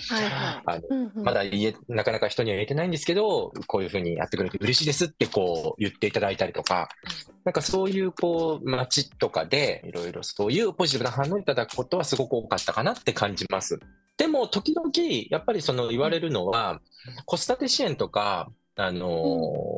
[0.65, 6.89] あのまだ言え、なかなか人には言えてないんですけど、こういうふうにやってくれて嬉しいですってこう言っていただいたりとか、
[7.43, 13.79] なんかそういうこう街とかでいろいろそういうポジティブな反応をいただくことはすごく多かったかなって感じます。
[14.17, 14.91] でも時々
[15.29, 16.79] やっぱりその言われるのは、
[17.25, 19.09] 子育て支援とか、あのー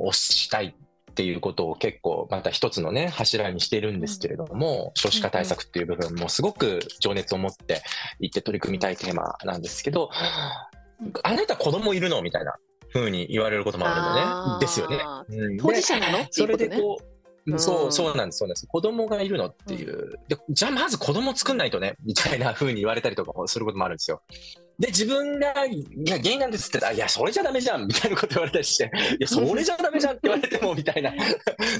[0.08, 0.76] をしたい
[1.16, 7.84] っていうことを結構また一つのね柱にしているんですけれども、少子化対策っていう部分もすごく情熱を持って
[8.20, 10.10] いって取り組みたいテーマなんですけど、
[11.24, 12.56] あなた子供いるのみたいな
[12.94, 14.60] 風に言われることもあるのあーね。
[14.60, 15.00] ですよね。
[15.30, 16.18] うん当事者なの？
[16.18, 16.58] っていそうれ。
[16.58, 16.98] でこ
[17.48, 18.68] う、うんそう、そうなんです、そうなんです。
[18.68, 20.20] 子供がいるのっていう。
[20.28, 24.22] で、じゃあまず子供作んないとね、みたいな風に言われたりとかもすることもあるんですよ。
[24.78, 31.14] で、自分が、いや、原因なんですって言ったら、いや、それじゃダメじゃんみたいなこと言われたりして、いや、それじゃダメじゃんって言われても、 みたいな、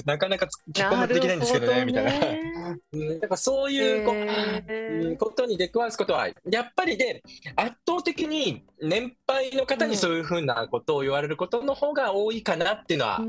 [0.06, 2.12] なかなか結婚もできないんですけどね、みたいな。
[2.92, 7.22] うんだからそういう、ことに出くわすことは、やっぱりで、
[7.54, 13.20] 圧倒的に年配の方にそういうふうなことを言われることの方が多いかなっていうのは、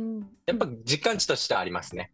[0.45, 2.11] やっぱ実感値としてはありますね。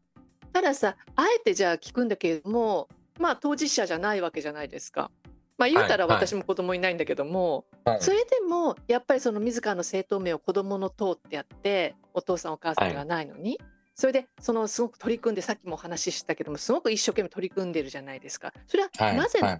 [0.53, 2.87] たださあえてじゃあ聞くんだけれども
[3.19, 5.11] まあ当事者じゃないわけじゃないですか。
[5.57, 6.27] まあ言うたらはいはい。
[6.27, 8.01] 私も子供いないんだけども、はい。
[8.01, 13.59] それでもやっぱりその自らの正当名を子供の党ってやってお父さんお母さんではないのに、
[13.95, 18.53] それでそのすごく取り組んでさっきもお話ししたけどもすごく一生懸命取り組んでるじゃないですか。
[18.67, 19.59] それははいなぜなの、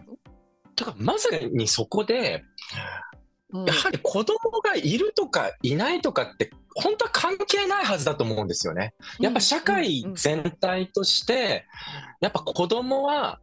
[0.75, 2.43] だからまさにそこで、
[3.51, 3.65] うん。
[3.65, 8.95] やはり子供がいるとかいないとかって、本当は関係ないはずだと思うんですよね。
[9.19, 11.67] やっぱ社会全体として、
[12.19, 13.39] やっぱ子供は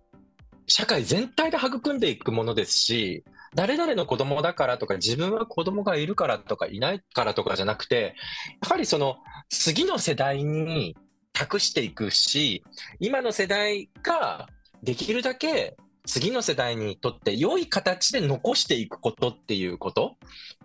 [0.71, 3.25] 社会全体で育んでいくものですし、
[3.57, 8.15] 誰々の子供だからとか、自分は子供がいるからとか、いないからとかじゃなくて、
[8.63, 9.17] やはりその
[9.49, 10.97] 次の世代に
[11.33, 12.63] 託していくし、
[13.01, 14.49] 今の世代が
[14.85, 20.17] できるだけ次の世代にとって良い形で残していくことっていうこと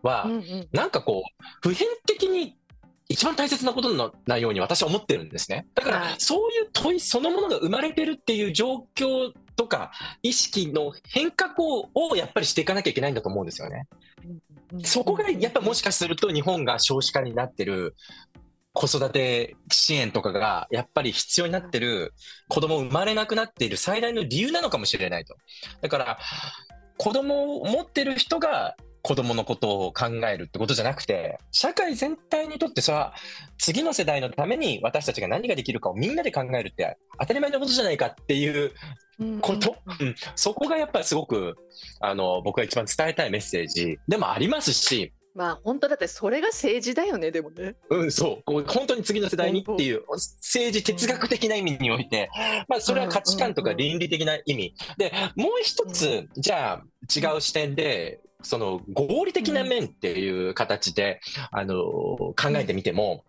[0.03, 0.67] は、うんうん。
[0.71, 2.55] なんかこう、普遍的に
[3.07, 5.67] 一番大切なことのなように私は思ってるんですね。
[5.75, 9.91] だから、はいそういう問いそのものが生まれてるっていう状況とか、
[10.23, 13.87] 意識の変革ををやっぱりしていかなきゃいけないんだと思うんですよね。
[14.23, 14.39] うん
[14.83, 17.95] そこがやっぱもしかすると日本が少子化になってる
[18.73, 22.13] 子育て支援とかがやっぱり必要になってる
[22.49, 25.35] 子供生まれなくなっている最大の理由なのかもしれないと。
[25.81, 26.19] だから
[26.97, 33.13] 子供を持ってる人が子供のことを考えるってことじゃなくて社会全体にとってそれは
[33.59, 38.71] 次の世代のために私たちが何ができるかをみんなで考えるって当たり前のことじゃないかっていう
[39.19, 41.55] うんこと、うん、そこがやっぱりすごく
[41.99, 43.99] あの僕が一番伝えたいメッセージ。
[44.07, 47.75] でもありますし、まあ本当だってそれが政治だよねでもね。
[47.89, 48.43] うん、そう。
[48.43, 52.29] こう本当に次の世代にっていう政治哲学的な意味において、
[52.67, 54.73] まあ、それは価値観とか倫理的な意味。
[54.97, 61.19] でもう一つじゃあ違う視点でその合理的な面っていう形で、
[61.51, 63.25] あの考えてみても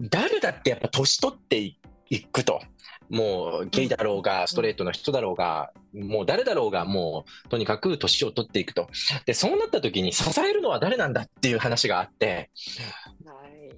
[0.00, 1.58] 誰だってやっぱ年取って
[2.10, 2.60] いくと。
[3.10, 8.88] もうゲイだろうがストレートの人だろうがもう誰だろうがもうとにかく年を取っていくと。
[9.26, 12.50] でそうなった時に支えるのは誰なんだっていう話があって。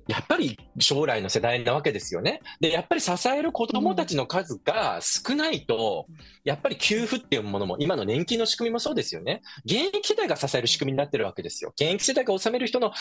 [0.09, 2.41] やっぱり将来の世代なわけですよね。
[2.61, 6.07] で、やっぱり支える子供たちの数が少ないと、
[6.45, 9.43] やっぱり給付っていうものも、今の年金の仕組みもそうですよね。
[9.65, 11.73] 現役世代が支える仕組みになってるわけですよ。
[11.77, 12.93] 現役世代が納める人の、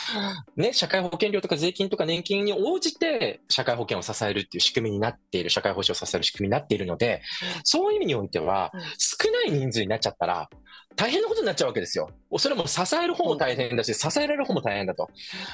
[0.56, 7.22] ね、社会保険料とか税金とか年金に応じて、社会保険を支えるっていう仕組みになっている、社会保障を支える仕組みになっているので、
[7.64, 10.50] そういう意味においてはうん、少ない人数になっちゃったら、
[10.96, 12.10] 大変なことになっちゃうわけですよ。
[12.38, 15.10] それも支える方も大変だし、支えられる方も大変だと。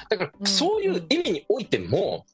[0.08, 2.24] だから、うんそういう意味においても、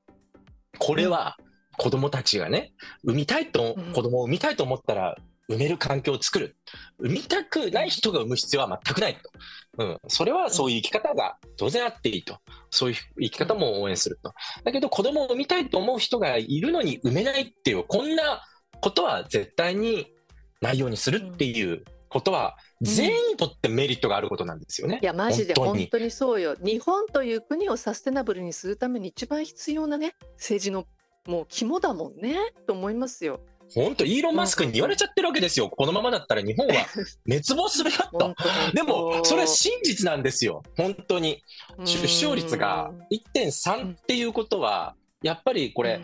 [0.78, 1.36] これは
[1.76, 2.72] 子供たちがね、
[3.04, 5.16] 産みたいと、うん子供を産みたいと思ったら、
[5.48, 6.56] 産める環境を作る。
[6.98, 9.30] 産みたくない人が産む必要は全くないと。
[9.78, 9.98] うん。
[10.08, 12.38] それはそういう生き方が当然あっていいと。
[12.70, 14.34] そういう生き方も応援すると。
[14.64, 18.44] だけど子供を産みたいと思う人がいるのに産めないっていう、こんな
[18.82, 20.12] ことは絶対に
[20.60, 24.98] ないようにするっていうことは、全員にとってメリットがあることなんですよね。
[25.02, 30.86] いやマジで本当にそうよ日本という国をサステナブルにするために一番必要なね政治の
[31.26, 33.40] もう肝だもんねと思いますよ。
[33.74, 35.68] 本当、イーロン・マスクに言われちゃってるわけですよ。
[35.68, 36.74] このままだったら日本は
[37.28, 38.34] 滅亡するよと
[38.72, 40.62] でも、それは真実なんですよ。
[40.76, 41.42] 本当に。
[41.78, 46.00] うん出生率が1.3っていうことは、やっぱりこれ、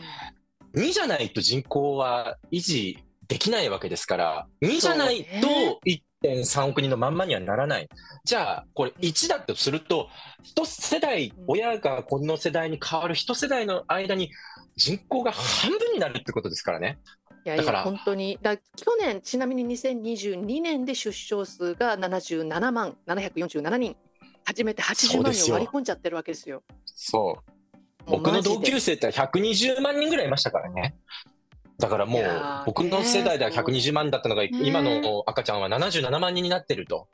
[0.74, 5.80] 2じゃないと人口は維持できないわけですから、2じゃないと
[6.22, 7.88] 1.3億人のまんまにはならない。
[8.24, 10.08] じゃあ、これ1だとすると、
[10.42, 14.30] 一世代うん、親がこの世代に変わる一世代の間に
[14.76, 16.98] 人口が半分になるってことですからね。
[17.46, 18.62] いやいだからや本当にだ去
[18.98, 23.96] 年ちなみに2022年で出生数が77万747人
[24.44, 26.62] 初めて80万人を割り込んじゃってるわけですよ。
[26.86, 27.54] そう。
[28.06, 30.94] 僕の同級生って120万人ぐらいいましたからね。
[31.78, 32.22] だからもう
[32.66, 37.08] 僕の世代ではね120万だったのが、ね今の赤ちゃんは77万人になってると。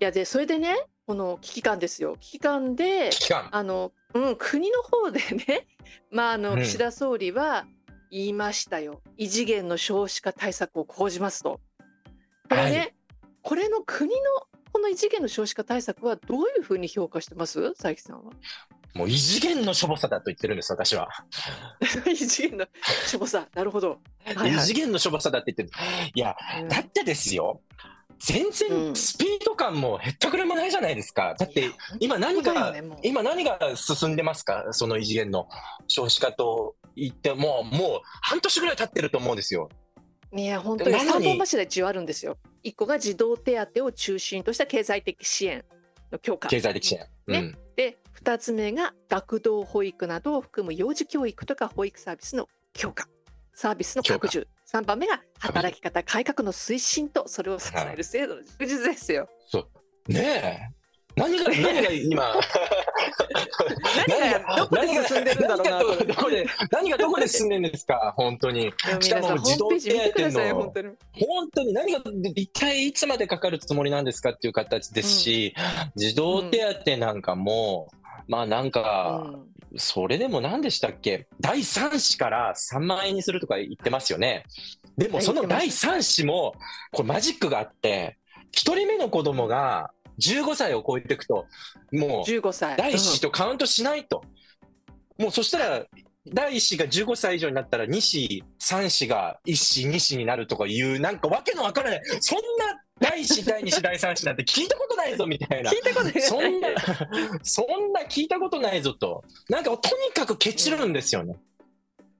[0.00, 0.74] いやでそれでね
[1.06, 3.48] この危機感ですよ危機感で危機感。
[3.52, 5.66] あの、うん、国の方でね、
[6.10, 7.66] まあ、あのうん岸田総理は
[8.10, 11.60] 言いましたよ、異次元の少子化対策を講じますと。
[12.48, 12.94] これね、はい
[13.44, 14.16] これの国の
[14.72, 17.74] この異次元の少子化対策はどういうふうに評価してます？
[17.74, 18.32] 佐伯さんは。
[18.94, 21.08] もう異次元のしょぼさだと言ってるんです、私は。
[22.06, 22.66] 異次元の
[23.06, 23.98] しょぼさ、なるほど。
[24.24, 26.10] はいはい異次元のしょぼさだって言ってる。
[26.14, 27.60] いや、うんだってですよ。
[28.20, 31.34] 全うん然スピード感もへったくれもないじゃないですか。
[31.38, 34.68] だって今何が、ね今何が進んでますか？
[34.70, 35.48] その異次元の
[35.88, 39.68] 少子化と言っても、もう半年ぐらい経ってると思うんですよ。
[40.32, 42.38] いや本当になのに三本柱一応あるんですよ。
[42.62, 45.64] 一個が児童手当を中心とした経済的支援
[46.10, 46.48] の強化。
[46.48, 47.00] 経済的支援。
[47.26, 47.58] ねうん。
[48.22, 53.08] で2つ目が学童保育などを含む幼児教育とか保育サービスの強化
[53.54, 59.28] サービスの拡充3番目が働き方改革の推進とそれを支える制度の充実ですよ。
[60.08, 60.84] ねえ。
[61.16, 62.34] 何が、何が今、
[64.08, 68.72] 何がどこで進んでるんだろうなどこで、何がどこで進んでるんですか、本当に。
[69.00, 70.88] しかも皆さんホームページ見てください児童手当の本当に。
[71.12, 72.00] 本当に何が
[72.34, 75.54] 一体いつまでかかるつもりなんですかっていう形ですし、
[75.94, 77.92] 児童手当なんかも、
[78.28, 79.44] まあなんか、うん
[79.76, 81.26] それでも何でしたっけ？
[81.40, 84.44] 第3子から3万円にするとか言ってますよね。
[84.96, 86.54] でもはいその第言ってます3子も、
[86.92, 88.16] これマジックがあって、
[88.52, 91.46] 1人目の子供が15歳を超えていくと、
[91.90, 92.76] もう15歳。
[92.76, 94.22] 第1子とカウントしないと。
[95.18, 95.84] もうそしたら、
[96.32, 105.76] 第1子が15歳以上になったら2子、3子が1子、2子になるとかいう、なんかわけのわからない、そんな第1子、第2子、第3子なんて聞いたことないぞみたいな聞。
[105.76, 106.22] いたことない。
[106.22, 106.68] そんな、
[107.42, 109.22] そんな聞いたことないぞと。
[109.48, 111.36] なんかとにかくケチるんですよね。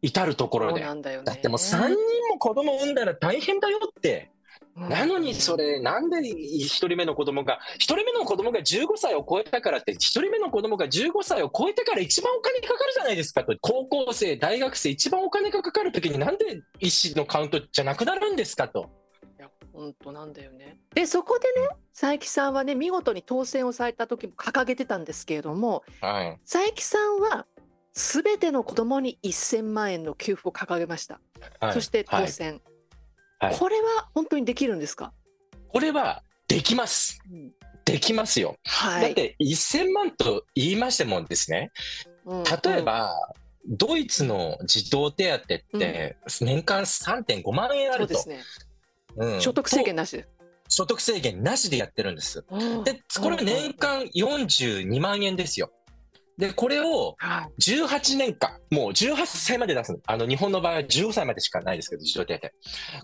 [0.03, 0.83] 至るところで。
[0.83, 1.11] なんだ。
[1.23, 1.97] だってもう3人
[2.29, 4.29] も子供産んだら大変だよって。
[4.29, 4.35] うん
[4.77, 13.55] なのにそれ、なんで1人目の子供が、1人目の子供が15歳を超えたからって、1人目の子供が15歳を超えてから一番お金かかるじゃないですかと。
[13.61, 18.91] 高校生、大学生、一番お金がかかるときになんで医師のカウントじゃなくなるんですかと。
[19.75, 20.79] 本当なんだよね。
[20.95, 26.39] でそこでね佐伯さんはね見事に当選をされた時も掲げてたんですけれどもはい。
[26.51, 27.47] 佐伯さんは
[27.93, 31.21] 全ての子供に1000万円の給付を掲げました。
[31.61, 32.65] はいそしてはい当選、はい
[33.59, 35.13] これは本当にできるんですか、
[35.69, 37.21] これはできます。
[37.85, 38.57] できますよ。
[38.65, 41.71] はい、だって1000万と言いましてもですね、
[42.25, 43.13] うん例え、ば、
[43.67, 48.15] ドイツの児童手当って年間3.5万円あると。
[48.25, 48.41] ね
[49.17, 50.27] うん所得制限となしで。
[50.69, 52.45] 所得制限なしでやってるんです。
[52.51, 55.71] うんで、これ年間42万円ですよ。
[56.37, 59.99] で、これをはい18年間、もう18歳まで出すの。
[60.07, 62.49] あの、日本の場合は15歳までしかないですけど、児童手当。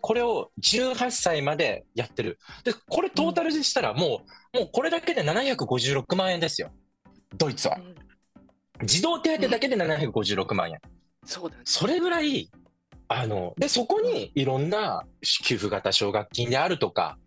[0.01, 2.39] これを18歳までやってる。
[2.65, 4.23] で、これトータルでしたらも
[4.55, 6.71] う、もうこれだけで756万円ですよ。
[7.37, 7.77] ドイツは。
[7.77, 8.01] うん
[8.85, 10.79] 児童手当だけで756万円。
[11.25, 11.63] そうだね。
[11.65, 12.51] それぐらい、
[13.13, 15.05] あの、で、そこにいろんな
[15.45, 17.19] 給付型奨学金であるとか、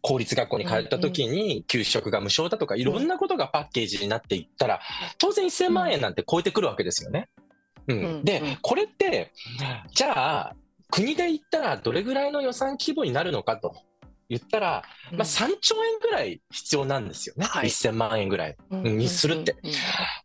[0.00, 4.80] 公立学校に通った時に給食が無償だとか、いろんなことがパッケージになっていったら、
[5.18, 7.28] 当然1000万円なんて超えてくるわけですよね。
[7.88, 8.24] うん。
[8.24, 9.32] でこれって、
[9.92, 10.56] じゃあ、
[10.92, 13.74] 国で言ったらどれぐらいの予算規模になるのかと
[14.28, 14.82] 言ったら、
[15.12, 17.44] まあ、3兆円ぐらい必要なんですよね。
[17.46, 18.56] はい1000万円ぐらい。
[18.70, 19.52] うんにするって。
[19.62, 19.74] うんうん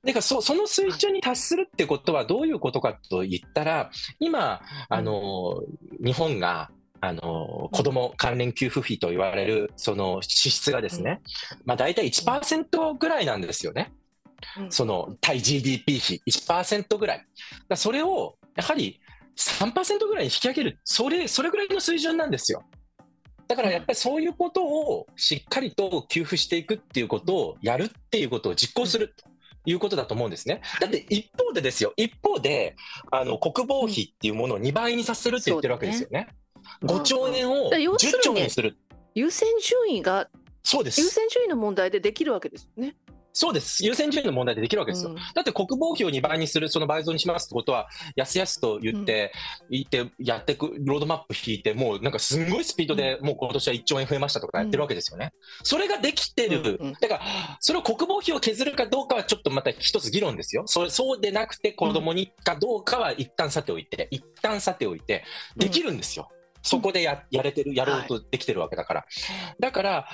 [0.03, 5.61] だからそその水準に達するってことはどういうことかと言ったら、今、あの、
[5.99, 6.69] 日本が、
[7.01, 11.19] あの、子供関連給付費と言われる、その支出がですね、
[11.65, 13.91] まあ大体1%ぐらいなんですよね。
[14.57, 17.25] うんその対 GDP 比1%ぐらい。
[17.75, 19.01] それを、やはり
[19.35, 22.63] 3%ぐらいに引き上げる、それ、それぐらいの水準なんですよ。
[23.47, 29.25] だからやっぱりそういうことをしっかりと給付していくっていうことをやるっていうことを実行すると
[29.65, 30.61] いうことだと思うんですね。
[30.79, 32.75] だって一方でですよ、一方で
[33.11, 36.27] あの国防費っていうものを2倍にさせるって言ってるわけですよね。
[36.83, 38.77] 5兆円をだから要する10に兆円にする。
[39.15, 40.29] 優先順位が
[40.63, 40.99] そうです。
[40.99, 42.95] 優先順位の問題でできるわけですよね。
[43.37, 43.85] そうです。
[43.85, 45.11] 優先順位の問題でできるわけですよ。
[45.11, 49.31] うんだって国防費を2倍にする、その倍増にしますってことは、やすやすと言って、
[49.69, 55.33] 言って、やってく、ロードマップ引いて、もうなんかすんごいスピードで、もう今年は1兆円増えましたとかやってるわけですよね。
[55.61, 56.79] それができてる。
[56.79, 57.21] うんうんだから、
[57.59, 60.63] それを国防費を削るかどうかはちょっとまた一つ議論ですよ。
[60.65, 65.23] それそうでなくて子供にかどうかは一旦さておいて、一旦さておいて、
[65.55, 66.29] できるんですよ。
[66.63, 69.05] そこでややれてる、やろうとできてるわけだから。
[69.59, 70.07] だから、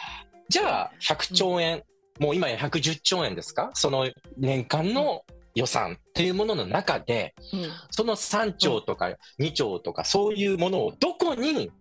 [0.50, 1.84] じゃあ100兆円、
[2.20, 3.72] もう今や110兆円ですか？
[3.74, 5.24] その年間の
[5.56, 11.72] 予算っていうものの中で、うんその3兆とか2兆とかそういうものをどこに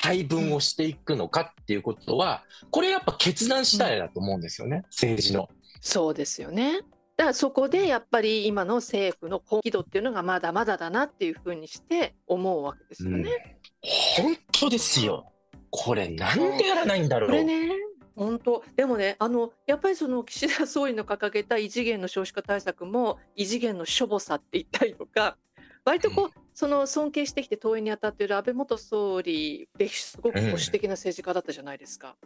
[0.00, 5.48] 配分をしていくのかっていうことは、これやっぱ決断次第だと思うんですよね、政治の。
[5.80, 6.80] そうですよね。
[7.16, 13.58] だからそこでやっぱり今の政府の本気度っていうのがまだまだだなっていうふうにして思うわけですよね。
[13.82, 15.32] 本当ですよ。
[15.70, 17.30] これなんでやらないんだろう。
[17.30, 17.70] これね
[18.18, 25.36] 本当でもねあのやっぱりその岸田総理の掲げた異次元の少子化対策も異次元のしょぼさって言ったりとか
[25.84, 32.16] 割とこう、その尊敬してきて党員に当たっている安倍元総理ですごく保守的な政治家だったじゃないですか。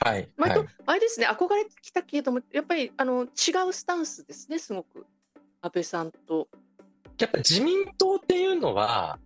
[0.00, 0.28] はい。
[0.36, 5.06] 割とはい、あれですね憧れてきたけれどもやっぱりあの違うスタンスですねすごく
[5.60, 6.48] 安倍さんと。
[7.20, 9.18] やっぱ自民党っていうのは、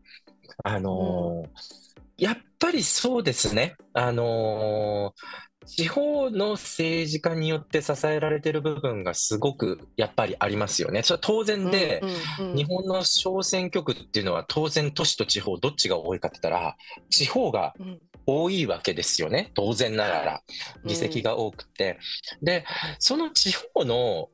[0.64, 3.77] あのーやっぱりそうですね。
[3.93, 11.03] あのー地方の政治家によって支えられてる部分がすごくやっぱりありますよね。
[11.03, 12.01] それは当然で、
[12.39, 12.57] うんうんうん。
[12.57, 16.77] 日本の小選挙区っていうのは当然都市と地方どっちが多いかって言ったら
[17.11, 18.01] 地方がうん
[18.31, 19.51] 多いわけですよね。
[19.55, 20.43] 当然ながら。
[20.85, 21.99] 議席が多くて、
[22.43, 22.66] で
[22.99, 24.29] その地方の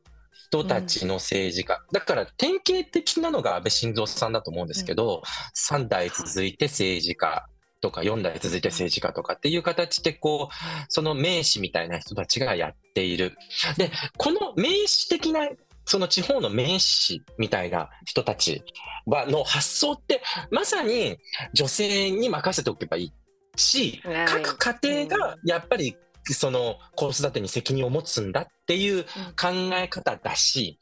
[0.49, 5.23] 人たちの政治家、だから典型的なのが安倍晋三さんだと思うんですけど、
[5.57, 7.47] 3代続いて政治家
[7.85, 10.55] とか4代続いて政治家とかっていう形でこう
[10.89, 13.37] その名士みたいな人たちがやっている。
[13.77, 15.51] でこの名士的な
[15.85, 18.65] その地方の名士みたいな人たち
[19.05, 21.19] はの発想ってまさに
[21.53, 23.13] 女性に任せておけばいい
[23.57, 29.05] しはい各家庭がやっぱりその子育てに責任を持つんだっていう
[29.39, 30.79] 考え方だし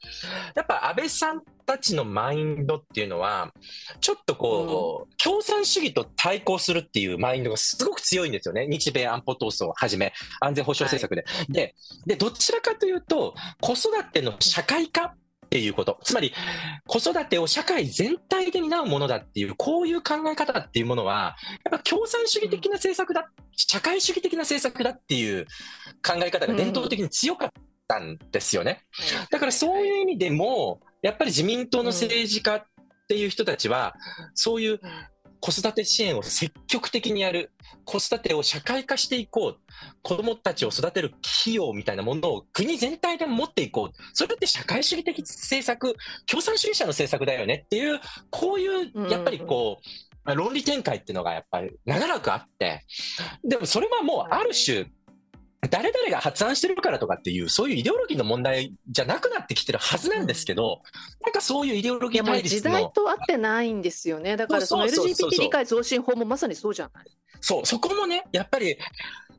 [0.55, 3.51] やっぱ安倍さんたちのマインドっていうのは
[3.99, 8.67] ちょっとこう、共産主義と対抗するっていうマインドがすごく強いんですよね。
[8.67, 11.25] 日米安保闘争をはじめ安全保障政策で。
[11.49, 15.15] ででどちらかというと子育ての社会化っ
[15.49, 15.99] ていうこと。
[16.03, 16.33] つまり
[16.87, 25.45] 子育てを社会全体で担うものだっていうこういう考え方っていうものはやっぱ共産主義的な政策だ、社会主義的な政策だっていう
[26.05, 27.49] 考え方が伝統的に強かっ
[27.87, 28.81] たんですよね。
[29.29, 32.63] だからそういう意味でもやっぱり自民党の政治家っ
[33.07, 33.93] ていう人たちは
[34.33, 34.79] そういう
[35.41, 37.51] 子育て支援を積極的にやる
[37.83, 39.57] 子育てを社会化していこう
[40.01, 43.97] 子どもたちを育てる費用みたいなものを国全体で持っていこう。
[44.13, 45.95] それって社会主義的政策
[46.25, 47.99] 共産主義者の政策だよねっていう
[48.29, 49.87] こういうやっぱりこう、
[50.23, 52.85] まあ論理展開っていうのがやっぱり長らくあって。
[53.43, 54.85] でもそれはもうある種
[55.69, 60.81] 誰々が発案してるからとかっていうそういうイデオロギーの問題じゃなくなってきてるはずなんですけど、
[61.21, 64.35] なんかそういうイデオロギー対立時代のと合ってないんですよね。
[64.37, 67.05] だからその LGBT 理解増進法もまさにそうじゃない。
[67.39, 68.77] そう、そこもね、やっぱり、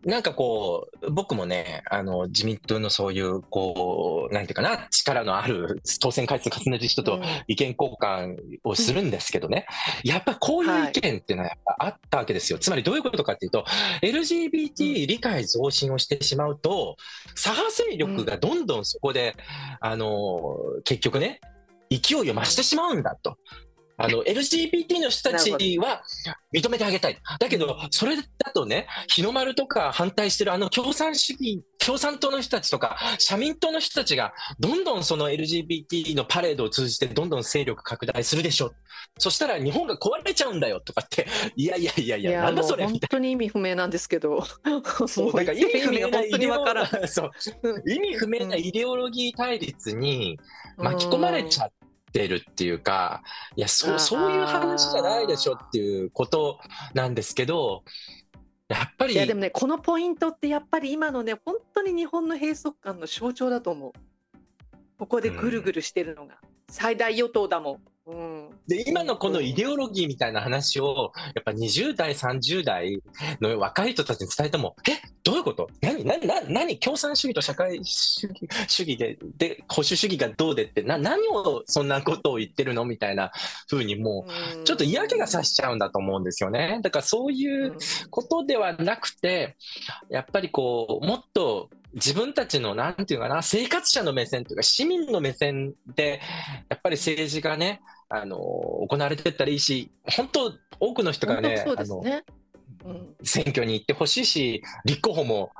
[0.04, 7.22] なんかこう、僕もね、あの、自民党のそういう、こう、なんていうかな、力のある当選回数重ねてる人とうん。
[7.46, 9.66] 意見交換をするんですけどね、
[10.02, 12.58] やっぱこういう意見っていうのはやっぱあったわけですよ。
[12.58, 13.64] つまりどういうことかっていうと、
[14.02, 16.96] LGBT 理解増進をしてしまうと、
[17.34, 19.36] 左派勢力がどんどんそこで、
[19.80, 21.40] あの、結局ね、
[21.90, 23.38] 勢いを増してしまうんだと。
[23.96, 26.02] あの LGBT の人たちは
[26.52, 27.18] 認めてあげたい。
[27.38, 28.22] だけど、それだ
[28.52, 38.72] とね、日の丸とか反対してるあの共産主義、共産党の人たちとか、社民党の人たちが、どんどんその LGBT のパレードを通じて、どんどん勢力拡大するでしょ。
[39.18, 44.44] そしたら日本が壊れちゃうんだよとかって、いやいやいやいや、なんだもそうれ本当に意味不明なんですけど。
[45.06, 50.38] そう、か意味不明な意味不明なイデオロギー対立に
[50.76, 51.72] 巻き込まれちゃっ
[52.14, 53.22] てるっていうか、
[53.56, 56.60] いや、そう、そういう話じゃないでしょっていうこと
[56.94, 57.82] なんですけど、
[58.68, 63.92] やっぱり、いやでもねこのポイントってやっぱり今のね本当に日本の閉塞感の象徴だと思う。
[64.96, 66.38] ここでぐるぐるしてるのが、
[66.70, 67.93] 最大与党だもん。
[68.06, 73.02] うん、で今のこのイデオロギーみたいな話をやっぱ20代30代
[73.40, 75.70] の若い人たちに伝えてもえどういうこと？
[75.80, 76.78] 何何何何？
[76.78, 80.82] 共産主義と社会主義主義でで保守主義がどうでって？
[80.82, 82.84] な何をそんなことを言ってるの？
[82.84, 83.32] みたいな
[83.70, 84.26] 風にも
[84.60, 86.80] うちょっと嫌気がさしちゃうんだと思うんですよね。
[86.82, 87.74] だからそういう
[88.10, 89.56] ことではなくて
[90.10, 96.20] やっぱりこうもっと自分たちの、なんていうかな、生活者の目線というか、市民の目線で、
[96.68, 97.82] やっぱり政治がね、
[98.20, 105.52] あの、行われてったらいいし、本当、多くの人がね、うん選挙に行ってほしいし、立候補も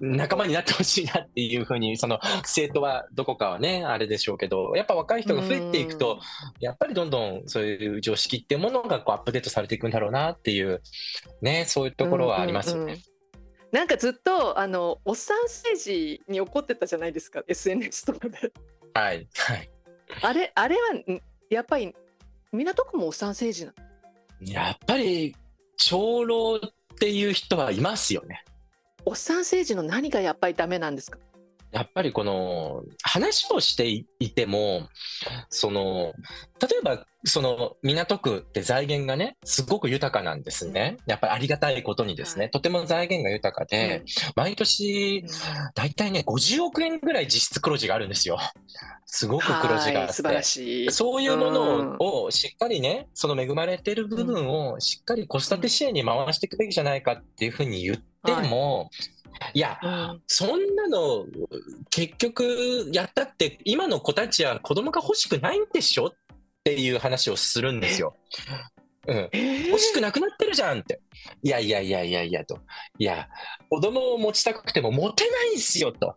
[0.00, 6.20] 仲間になってほしいなっていうふうに、その政党はどこかはね、あれでしょうけど、やっぱ若い人が増えていくと、
[6.60, 10.82] やっぱりどんどんそういう常識っていうものがこうアップデートされていくんだろうなっていう、
[11.40, 12.80] ね、そういうところはありますよね。
[12.82, 13.02] うんうんうん
[13.70, 18.50] なんかずっとあのおっさん政治に怒ってたじゃないですか SNS とかで
[18.94, 19.28] はい。
[19.36, 19.70] はい。
[20.22, 21.20] あれあれはん？
[21.50, 21.94] やっぱり
[22.52, 23.74] 港区もおっさん政治な
[24.40, 24.52] の？
[24.52, 25.34] やっぱり、
[25.76, 26.60] 長老っ
[26.98, 28.44] ていう人はいますよね。
[29.04, 31.18] おっさん政治の何がやっぱりダメなんですか？
[31.70, 34.88] やっぱりこの話をしていても、
[35.50, 36.14] その、
[36.60, 40.98] 例えばその港区って財源がね、すごく豊かなんですね。
[41.06, 42.50] やっぱりありがたいことにですね、はい。
[42.50, 44.04] とても財源が豊かで、
[44.36, 45.24] 毎年
[45.74, 48.38] 大体ね、50億円ぐらい実質黒字があるんですよ。
[49.06, 49.94] すごく黒字があって。
[49.96, 50.92] はい素晴らしい。
[50.92, 58.90] そういうものをしっかりね、その恵まれてる部分をしっかり子育て支援に回していくべきじゃないかっていうふうに言っても、
[59.54, 60.22] いや、うん。
[60.26, 61.26] そんなの
[61.90, 66.12] 結局やったって今の子たちは子供が欲しくないんでしょっ
[66.74, 68.14] ていう話をするんですよ。
[69.06, 71.00] うん、えー欲しくなくなってるじゃんって。
[71.42, 72.58] いやいやいやいやいやと。
[72.98, 73.28] いや、
[73.70, 76.14] 子供を持ちたくても持てないんすよと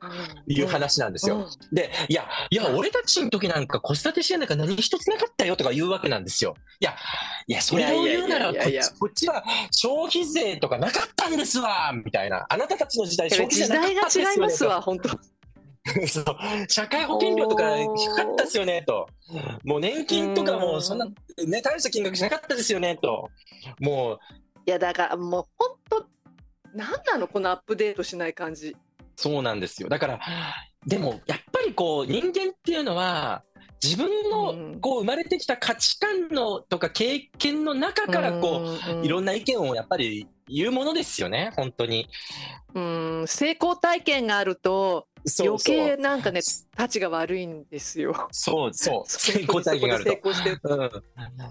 [0.48, 1.48] いう話なんですよ。
[1.72, 6.56] で、いや、いや、俺たちの時なんか子育て支援なんか何一つなかったよとか言うわけなんですよ。
[6.80, 6.96] いや、
[7.48, 12.46] いや、それを言うならこっちこっちは消費税とかなかったんですわみたいな。
[12.50, 15.10] あなたたちの時代消費税時なかった代が違いんですよねますわ本当
[16.08, 16.26] そう
[16.68, 19.08] 社会保険料とか低かったですよねと。
[19.64, 23.30] もう年金とかもそんな、ね、大した金額じゃなかったですよねと。
[23.80, 24.20] もう
[24.68, 26.08] いやだからもう本当
[26.76, 28.76] 何なのこのアップデートしない感じ
[29.16, 29.90] そうなんですよ。
[29.90, 30.20] だから、
[30.86, 33.44] でもやっぱりこう人間っていうのは、
[33.84, 38.64] 自分うんのこう生まれてきた価値観のとか経験の中からこ
[39.02, 42.08] う、いろんんな意見をやっぱり言うものですよね、本当に。
[42.74, 45.08] うん成功体験があると
[45.40, 46.42] 余計なんかね
[46.76, 48.28] たちが悪いんですよ。
[48.32, 50.12] そうそう、そ 成功体験があると。
[50.24, 50.90] うん、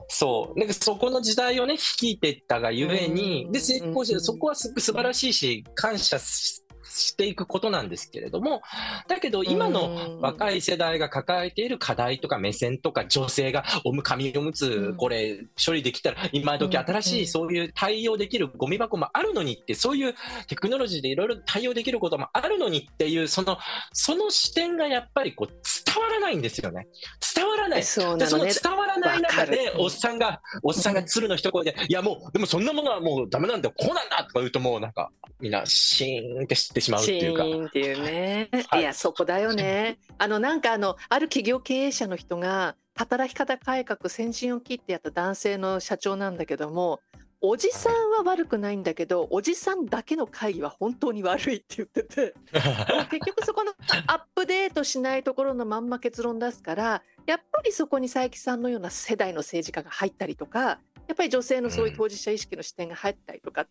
[0.09, 0.59] そう。
[0.59, 8.63] なんかそこの時代をね率いていったがゆえにうんで成功してうんそこはす素晴らしいし感謝ししていくことなんですけれども
[9.09, 14.97] だけど今の若い世代が抱えている課題とか目線とか女性がおむ紙おむつうん。
[14.97, 20.15] これ処理できたら今時うん新しいそういう対応できるゴミ箱もあるのにってそういう
[20.47, 23.59] テクノロジーでいろいろ対応できることもあるのにっていうその
[23.93, 25.53] その視点がやっぱりこう
[25.95, 26.89] 伝わらないんですよね。
[27.35, 27.81] 伝わらない。
[27.81, 28.53] でそのそのね。
[28.63, 33.75] 伝わらない中でおっさんがおっさんが鶴の一声で「いやもうでもそんなものはもうダメなんだよ。
[33.77, 35.11] こうなんだ」とか言うともうなんか
[35.41, 37.45] みんなシーンって知ってしまうってシいうか。
[37.45, 38.49] っていうね。
[38.69, 39.99] はいいやそこだよね。
[40.19, 47.01] あのなんかあのある企業経営者の人が働き方改革先陣を切ってやった男性の社長なんだけども。
[47.43, 52.35] おじさんは悪くないんだけど、おじさんだけの会議は本当に悪いって言ってて、
[53.11, 53.73] 結局そこの
[54.09, 63.67] アップデートしないところのまんま結論出すから、やっぱりそこに佐伯さんのような世代の政治家が入ったりとか、やっぱり女性のそういう当事者意識の視点が入ったりとか、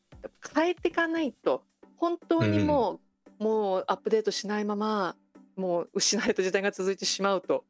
[0.55, 1.63] 変えていかないと、
[1.99, 2.99] 本当にも
[3.39, 5.15] う、もうアップデートしないまま、
[5.55, 7.65] もう失われた時代が続いてしまうと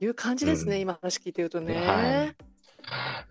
[0.00, 0.82] いう感じですね、うん。
[0.82, 1.74] 今話聞いてるとね。
[1.74, 2.36] はい。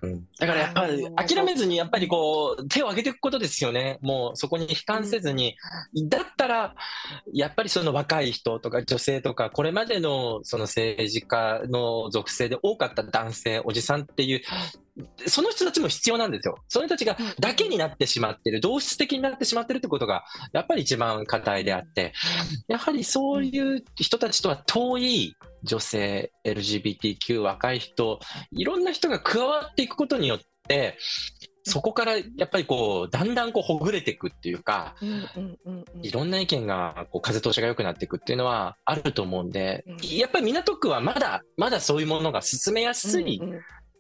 [0.01, 0.27] うん。
[0.39, 3.97] だからやっぱり諦めずにやっぱりこう手を挙げていくことですよね。
[4.01, 5.55] もうそこに悲観せずに、
[6.07, 6.75] だったら
[7.33, 14.41] やっぱりその若い人とか女性とかこれまでのその政治家の属性で多かった男性おじさんっていう
[15.27, 16.57] その人たちも必要なんですよ。
[16.67, 20.23] その人たちがだけになってしまってる同質的になってしまってるってことが
[20.53, 22.13] やっぱり一番課題であって
[22.67, 28.19] やはりそういう人たちとは遠い女性 LGBTQ 若い人
[28.51, 30.97] いろんな人が加わっていくことによって、
[31.63, 34.95] そこからやっぱりこう、だんだんこうほぐれていくっていうか、
[36.01, 43.41] いろんな意見がこう風通しが良くなっていくっていうのはあると思うんでうん、やっぱり港区はまだ、まだそういうものが進めやすい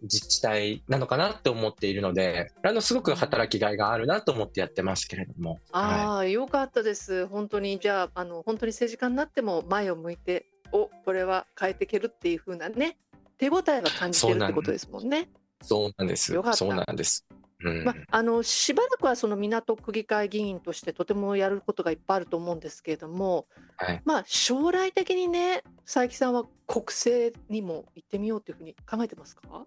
[0.01, 5.59] 自治体なのかなって思っているので、あの、すごく働きがいがあるなと思ってやってますけれども。
[5.71, 7.27] はああ、よかったです。
[7.27, 12.97] 本当にじゃああの本当に政治家になっても前を向いて、おこれは変えていけるっていう風なね
[13.37, 15.21] 手応えは感じてるってことですもんね。
[15.21, 15.27] い。
[15.65, 16.51] そうなんですよかっ。
[16.53, 17.25] たそうなんです。
[17.63, 17.83] うん。
[17.83, 23.47] まあのしばらくはその港区議会議員としてとてもやることがいっぱいあると思うんですけれども、
[23.77, 29.65] はいまあ将来的にね佐伯さんは国政にも行ってみようというふうに考えてますか？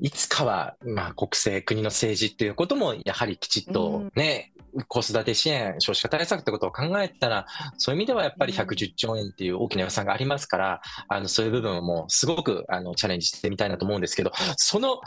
[0.00, 4.52] いつかは、まあ、国政、国の政治っていうことも、やはりきちっとね、
[4.88, 7.46] 子育て支援、少子化対策ってことを考えたら、
[7.78, 15.00] そういう意味ではやっぱり110兆円っていう大きな予算がありますから、あの、そういう部分もすごく、あの、チャレンジしてみたいなと思うんですけど、その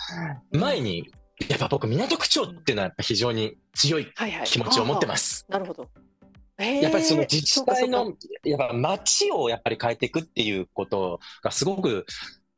[0.52, 1.12] 前に、
[1.48, 4.46] やっぱ僕、港区長っていうのは非常に強いはいはい。
[4.46, 5.46] 気持ちを持ってます。
[5.50, 5.88] なるほど。
[6.58, 12.06] やっぱりその自治体のか、やっぱ街をやっぱり変えていくっていうことがすごく、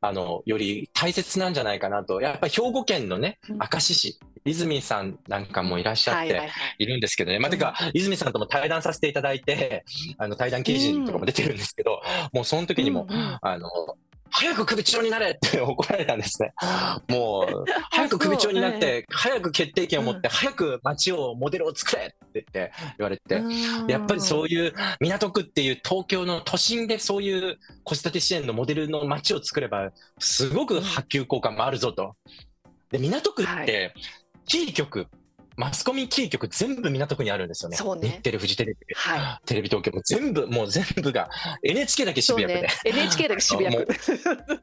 [0.02, 2.20] あの、より大切なんじゃないかなと。
[2.20, 7.38] やっぱり兵庫県のねうん、明石市、泉さんなんかもいらっしゃってはいはいはいいるんですけどね。
[7.38, 9.84] まあ、てか、泉さんとも対談させていただいて、
[10.18, 13.68] あの、対談記事とかも出てるんですけど、もうその時にも、うんうんあの、
[14.32, 15.60] 早く首長になれって。
[15.62, 16.52] 怒られたんですね。
[17.08, 23.42] もう、早く首長になって、早く決定権を持って、早く街を、モデルを作れって言って言われて、
[23.88, 32.16] やっぱりそういう港区っていう東京の都心でそういう子育て支援のモデルの街を作れば、すごく波及効果もあるぞと。
[32.90, 33.94] で、港区はって、
[34.46, 35.06] キー局、
[35.56, 37.76] マスコミキー局全部港区にあるんですよね。
[37.76, 41.28] そうね日テレ、フジテレビ、はテレビ東京も全部、もう全部が、
[41.62, 42.68] NHK だけ渋谷区でね。。
[42.84, 43.86] NHK だけ渋谷区。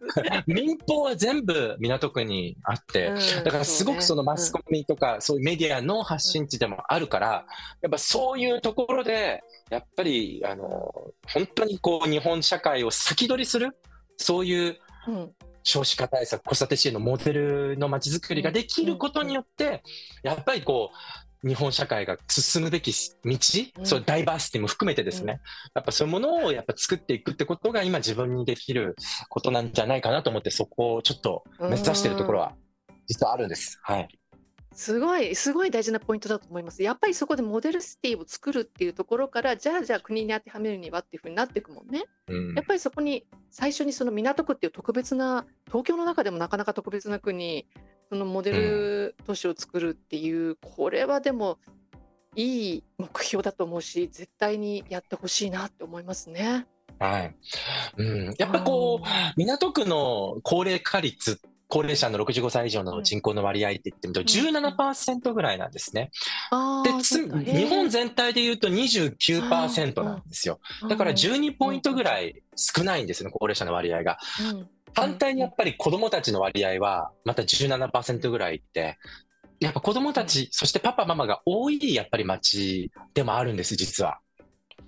[0.47, 7.45] 民放は全部港区にあって、うんだからすごくそのマスコミとか、そういうメディアの発信地でもあるから、
[7.81, 10.93] やっぱそういうところで、やっぱり、あの、
[11.27, 13.77] 本当にこう、日本社会を先取りする、
[14.17, 15.31] そういううん
[15.63, 19.83] 少子化対策、子育て支援のモデルの街づくりができることによって、
[20.23, 25.39] やっぱりこう、日本社会が進むべき道、うんそうダイバーシティも含めてですね、
[25.73, 28.95] やっぱそういうものをやっぱ作っていくってことが今自分にできる
[29.29, 32.55] ことなんじゃないかなと思って、そこをちょっと目指してるところは
[33.07, 33.79] 実はあるんです。
[33.81, 34.18] はい。
[34.73, 36.83] すごいすごい大事なポイントだと思います。
[36.83, 42.03] やっぱりそこでモデルシティを作るっていうところからじゃあじゃあ国に当てはめるにはっていうふうになっていくもんね。
[42.27, 47.67] うんやっぱりそこに最初にその港区っていう特別な東京の中でもなかなか特別な区に
[48.09, 51.59] そのモデル都市を作るっていう、これはでも
[52.35, 56.65] いい目標だと思うし絶対にやってほしいなって思いますね。
[56.99, 57.35] はい。
[57.97, 58.35] うん。
[58.37, 59.07] やっぱこう、
[59.37, 61.39] 港区の高齢化率、
[61.69, 66.11] 高齢者の65歳以上の人口の割合って言ってみると17%ぐらいなんですね。
[66.83, 66.91] で、
[67.53, 70.59] 日本全体で言うと29%なんですよ。
[70.89, 74.17] だから12ポイントぐらい少ないんですよね、高齢者の割合が。
[74.51, 78.97] うん反対にやっぱり子供たちの割合はまた17%ぐらいって、
[79.59, 84.19] やっぱ子供たち、そしてパパママが多いやっぱり街でもあるんです、実は。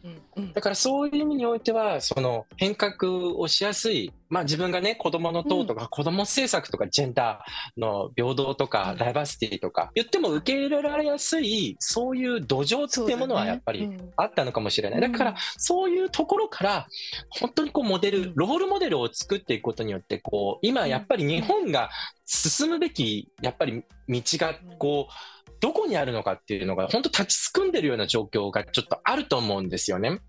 [0.04, 0.54] うんうん。
[0.54, 8.70] だからそういう意味においては、その変革をしやすい、まあ自分がね、子供の党とか子供政策とかジェンダーの平等とうん。
[8.70, 14.99] かダイバーシティとか言っても受け入れられやすい、そういう土壌っていうものはやっぱりあったのかもしれない。
[14.99, 15.12] うん。
[15.12, 16.88] だから、そういうところから、
[17.30, 21.89] 本当にこうモデルうん、ロールモデルを作っていくことによって、こう、今やっぱり日本が
[22.26, 25.14] 進むべき、やっぱり道が、こう、
[25.62, 30.20] どこにあるのかっていうのが、本当立ちすくんでるような状況がちょっとあると思うんですよね。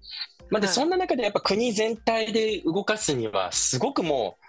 [0.51, 4.41] まあ、で、はいそんな中でやっぱ国全体で動かすには、すごくもう、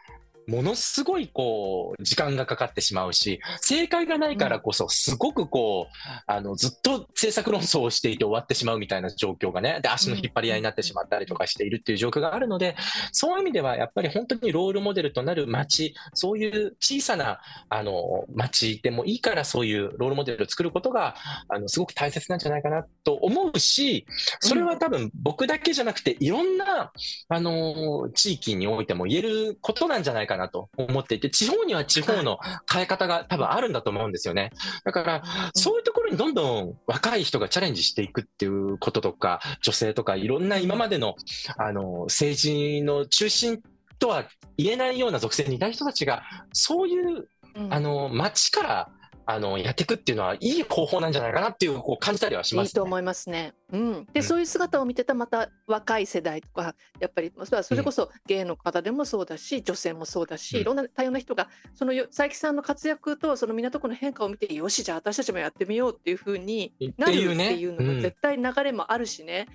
[0.47, 12.75] ものすごいこう時間がかかってしまうし正解がないからこそすごくこうあのずっと政策論争をしていて終わってしまうみたいな状況がねで足の引っ張り合いになってしまったりとかしているっていう状況があるので
[13.11, 17.39] そういう意味ではやっぱり本当にロールモデルとなる街そういう小さな
[17.69, 21.15] あの街でもいいからそういうロールモデルを作ることが
[21.47, 24.05] あのすごく大切なんじゃないかなと思うし
[24.39, 26.91] それは多分僕だけじゃなくていろんな
[27.29, 32.39] あの地域においても言えることなんじゃないかなと思っていて地方には地方の
[32.71, 34.51] 変え方が多分あるんだと思うんですよね。
[34.83, 35.23] だから
[35.53, 41.15] そういうところにどんどん若い人がチャレンジしていくっていうこととか女性とかいろんな今までの
[41.57, 43.61] あの政治の中心
[43.99, 44.25] とは
[44.57, 47.73] 言えないような属性にいた人たちがそういううん。
[47.73, 48.89] あの街から
[49.25, 52.69] あのやっていくっていうのはいい方法なんじゃないかなっていうこう感じたりはします、ね。
[52.69, 53.53] いいと思いますね。
[53.71, 69.47] うん、で、うんそういう姿を見てたまた若い世代とかやっぱりまあそれこそゲイの方でもそうだし女性もそうだし、うんいろんな多様な人がそのよ佐伯さんの活躍とその港区の変化を見てよしじゃあ私たちもやってみようっていうふうにっなるってていうのが絶対流れもあるしね、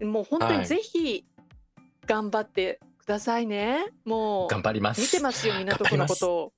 [0.00, 1.24] もう本当にはいぜひ
[2.06, 3.86] 頑張ってくださいね。
[4.04, 5.00] もう頑張ります。
[5.00, 6.52] 見てますよ港区のことを。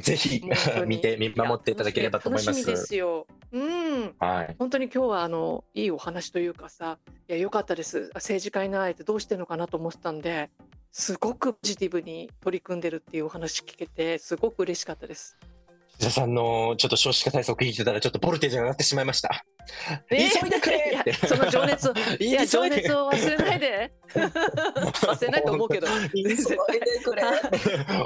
[0.00, 0.42] ぜひ
[0.86, 2.52] 見て見守っていただければと思いま。
[2.52, 3.26] 楽しみですすよ。
[3.52, 4.14] うん。
[4.18, 4.56] はい。
[4.58, 10.50] 本当に今日はあのいいお話というかさいや良かったです政治家いないってどうしてるのかなと思ってたんで
[10.92, 15.36] すごくポジティブに取り組んでるっていうお話聞けてすごく嬉しかったです。
[16.00, 19.44] 石田さんのちょっと少子化対策聞いてたらちょっとボルテージが上がってしまいました。
[20.10, 21.12] ね急いでくれって。
[21.12, 23.92] その情熱を いや情熱を忘れないで。
[24.16, 25.86] 忘れないと思うけど。
[26.14, 26.36] 急いで
[27.04, 27.22] くれ。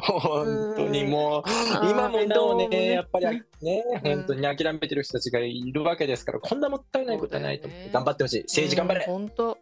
[0.03, 3.26] 本当にもう今もなおねやっぱり
[3.62, 8.42] ねうん本当に諦めてる人たちがいるわけですからこんなもったいないことはないと思って頑張ってほしい。
[8.42, 9.05] 政治頑張れ。
[9.07, 9.57] 本当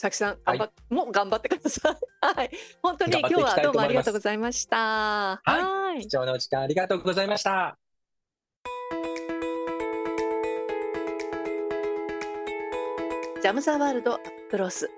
[0.00, 0.94] さきさんはい。
[0.94, 1.96] もう頑張ってください。
[2.22, 2.50] はい。
[2.80, 5.42] 本当に今日はどうもありがとうございました。
[5.44, 6.02] はい。
[6.02, 6.02] い。
[6.06, 7.76] 貴重なお時間ありがとうございました。
[13.42, 14.88] ジャム・ザ・ワールド・クロス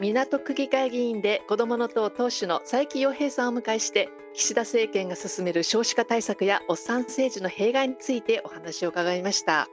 [0.00, 9.68] 港区議会議員で子どもの党党首の佐伯洋平さんをお迎えして岸田政権が進める少子化対策やおっさん政治の弊害についてお話を伺いました。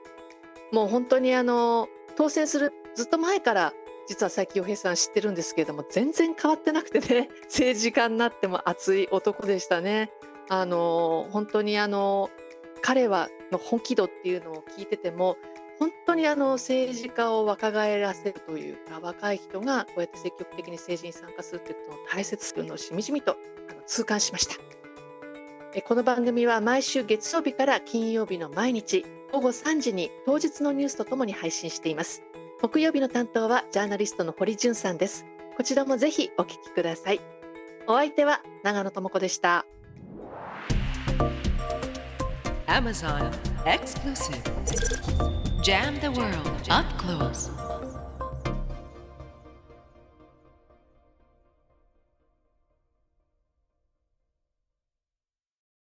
[0.72, 3.74] もう本当にあの当選するずっと前から
[4.08, 10.12] 実は佐伯洋平さん知ってるんですけれども全然変わってなくてね 政治家になっても熱い男でしたね。
[10.48, 12.30] あの本当にあの
[12.82, 15.38] 彼はの本気度っていうのを聞いてても
[15.80, 23.38] 本当にあの政治家を若返らせるというか若い人がこうやって積極的に政治に参加するということの大切というのをしみじみと
[23.70, 24.56] あの痛感しました。
[25.74, 29.04] えこの番組は毎週月曜日から金曜日の毎日
[29.34, 32.24] 午後3時に当日のニュースとともに配信しています。
[32.66, 37.22] 木曜日の担当はジャーナリストの堀潤さんですこちらもぜひお聞きください
[37.86, 39.68] お相手は長野智子でした
[42.66, 43.30] Amazon
[43.66, 44.42] exclusive.
[45.62, 46.34] Jam the world
[46.70, 47.65] up close.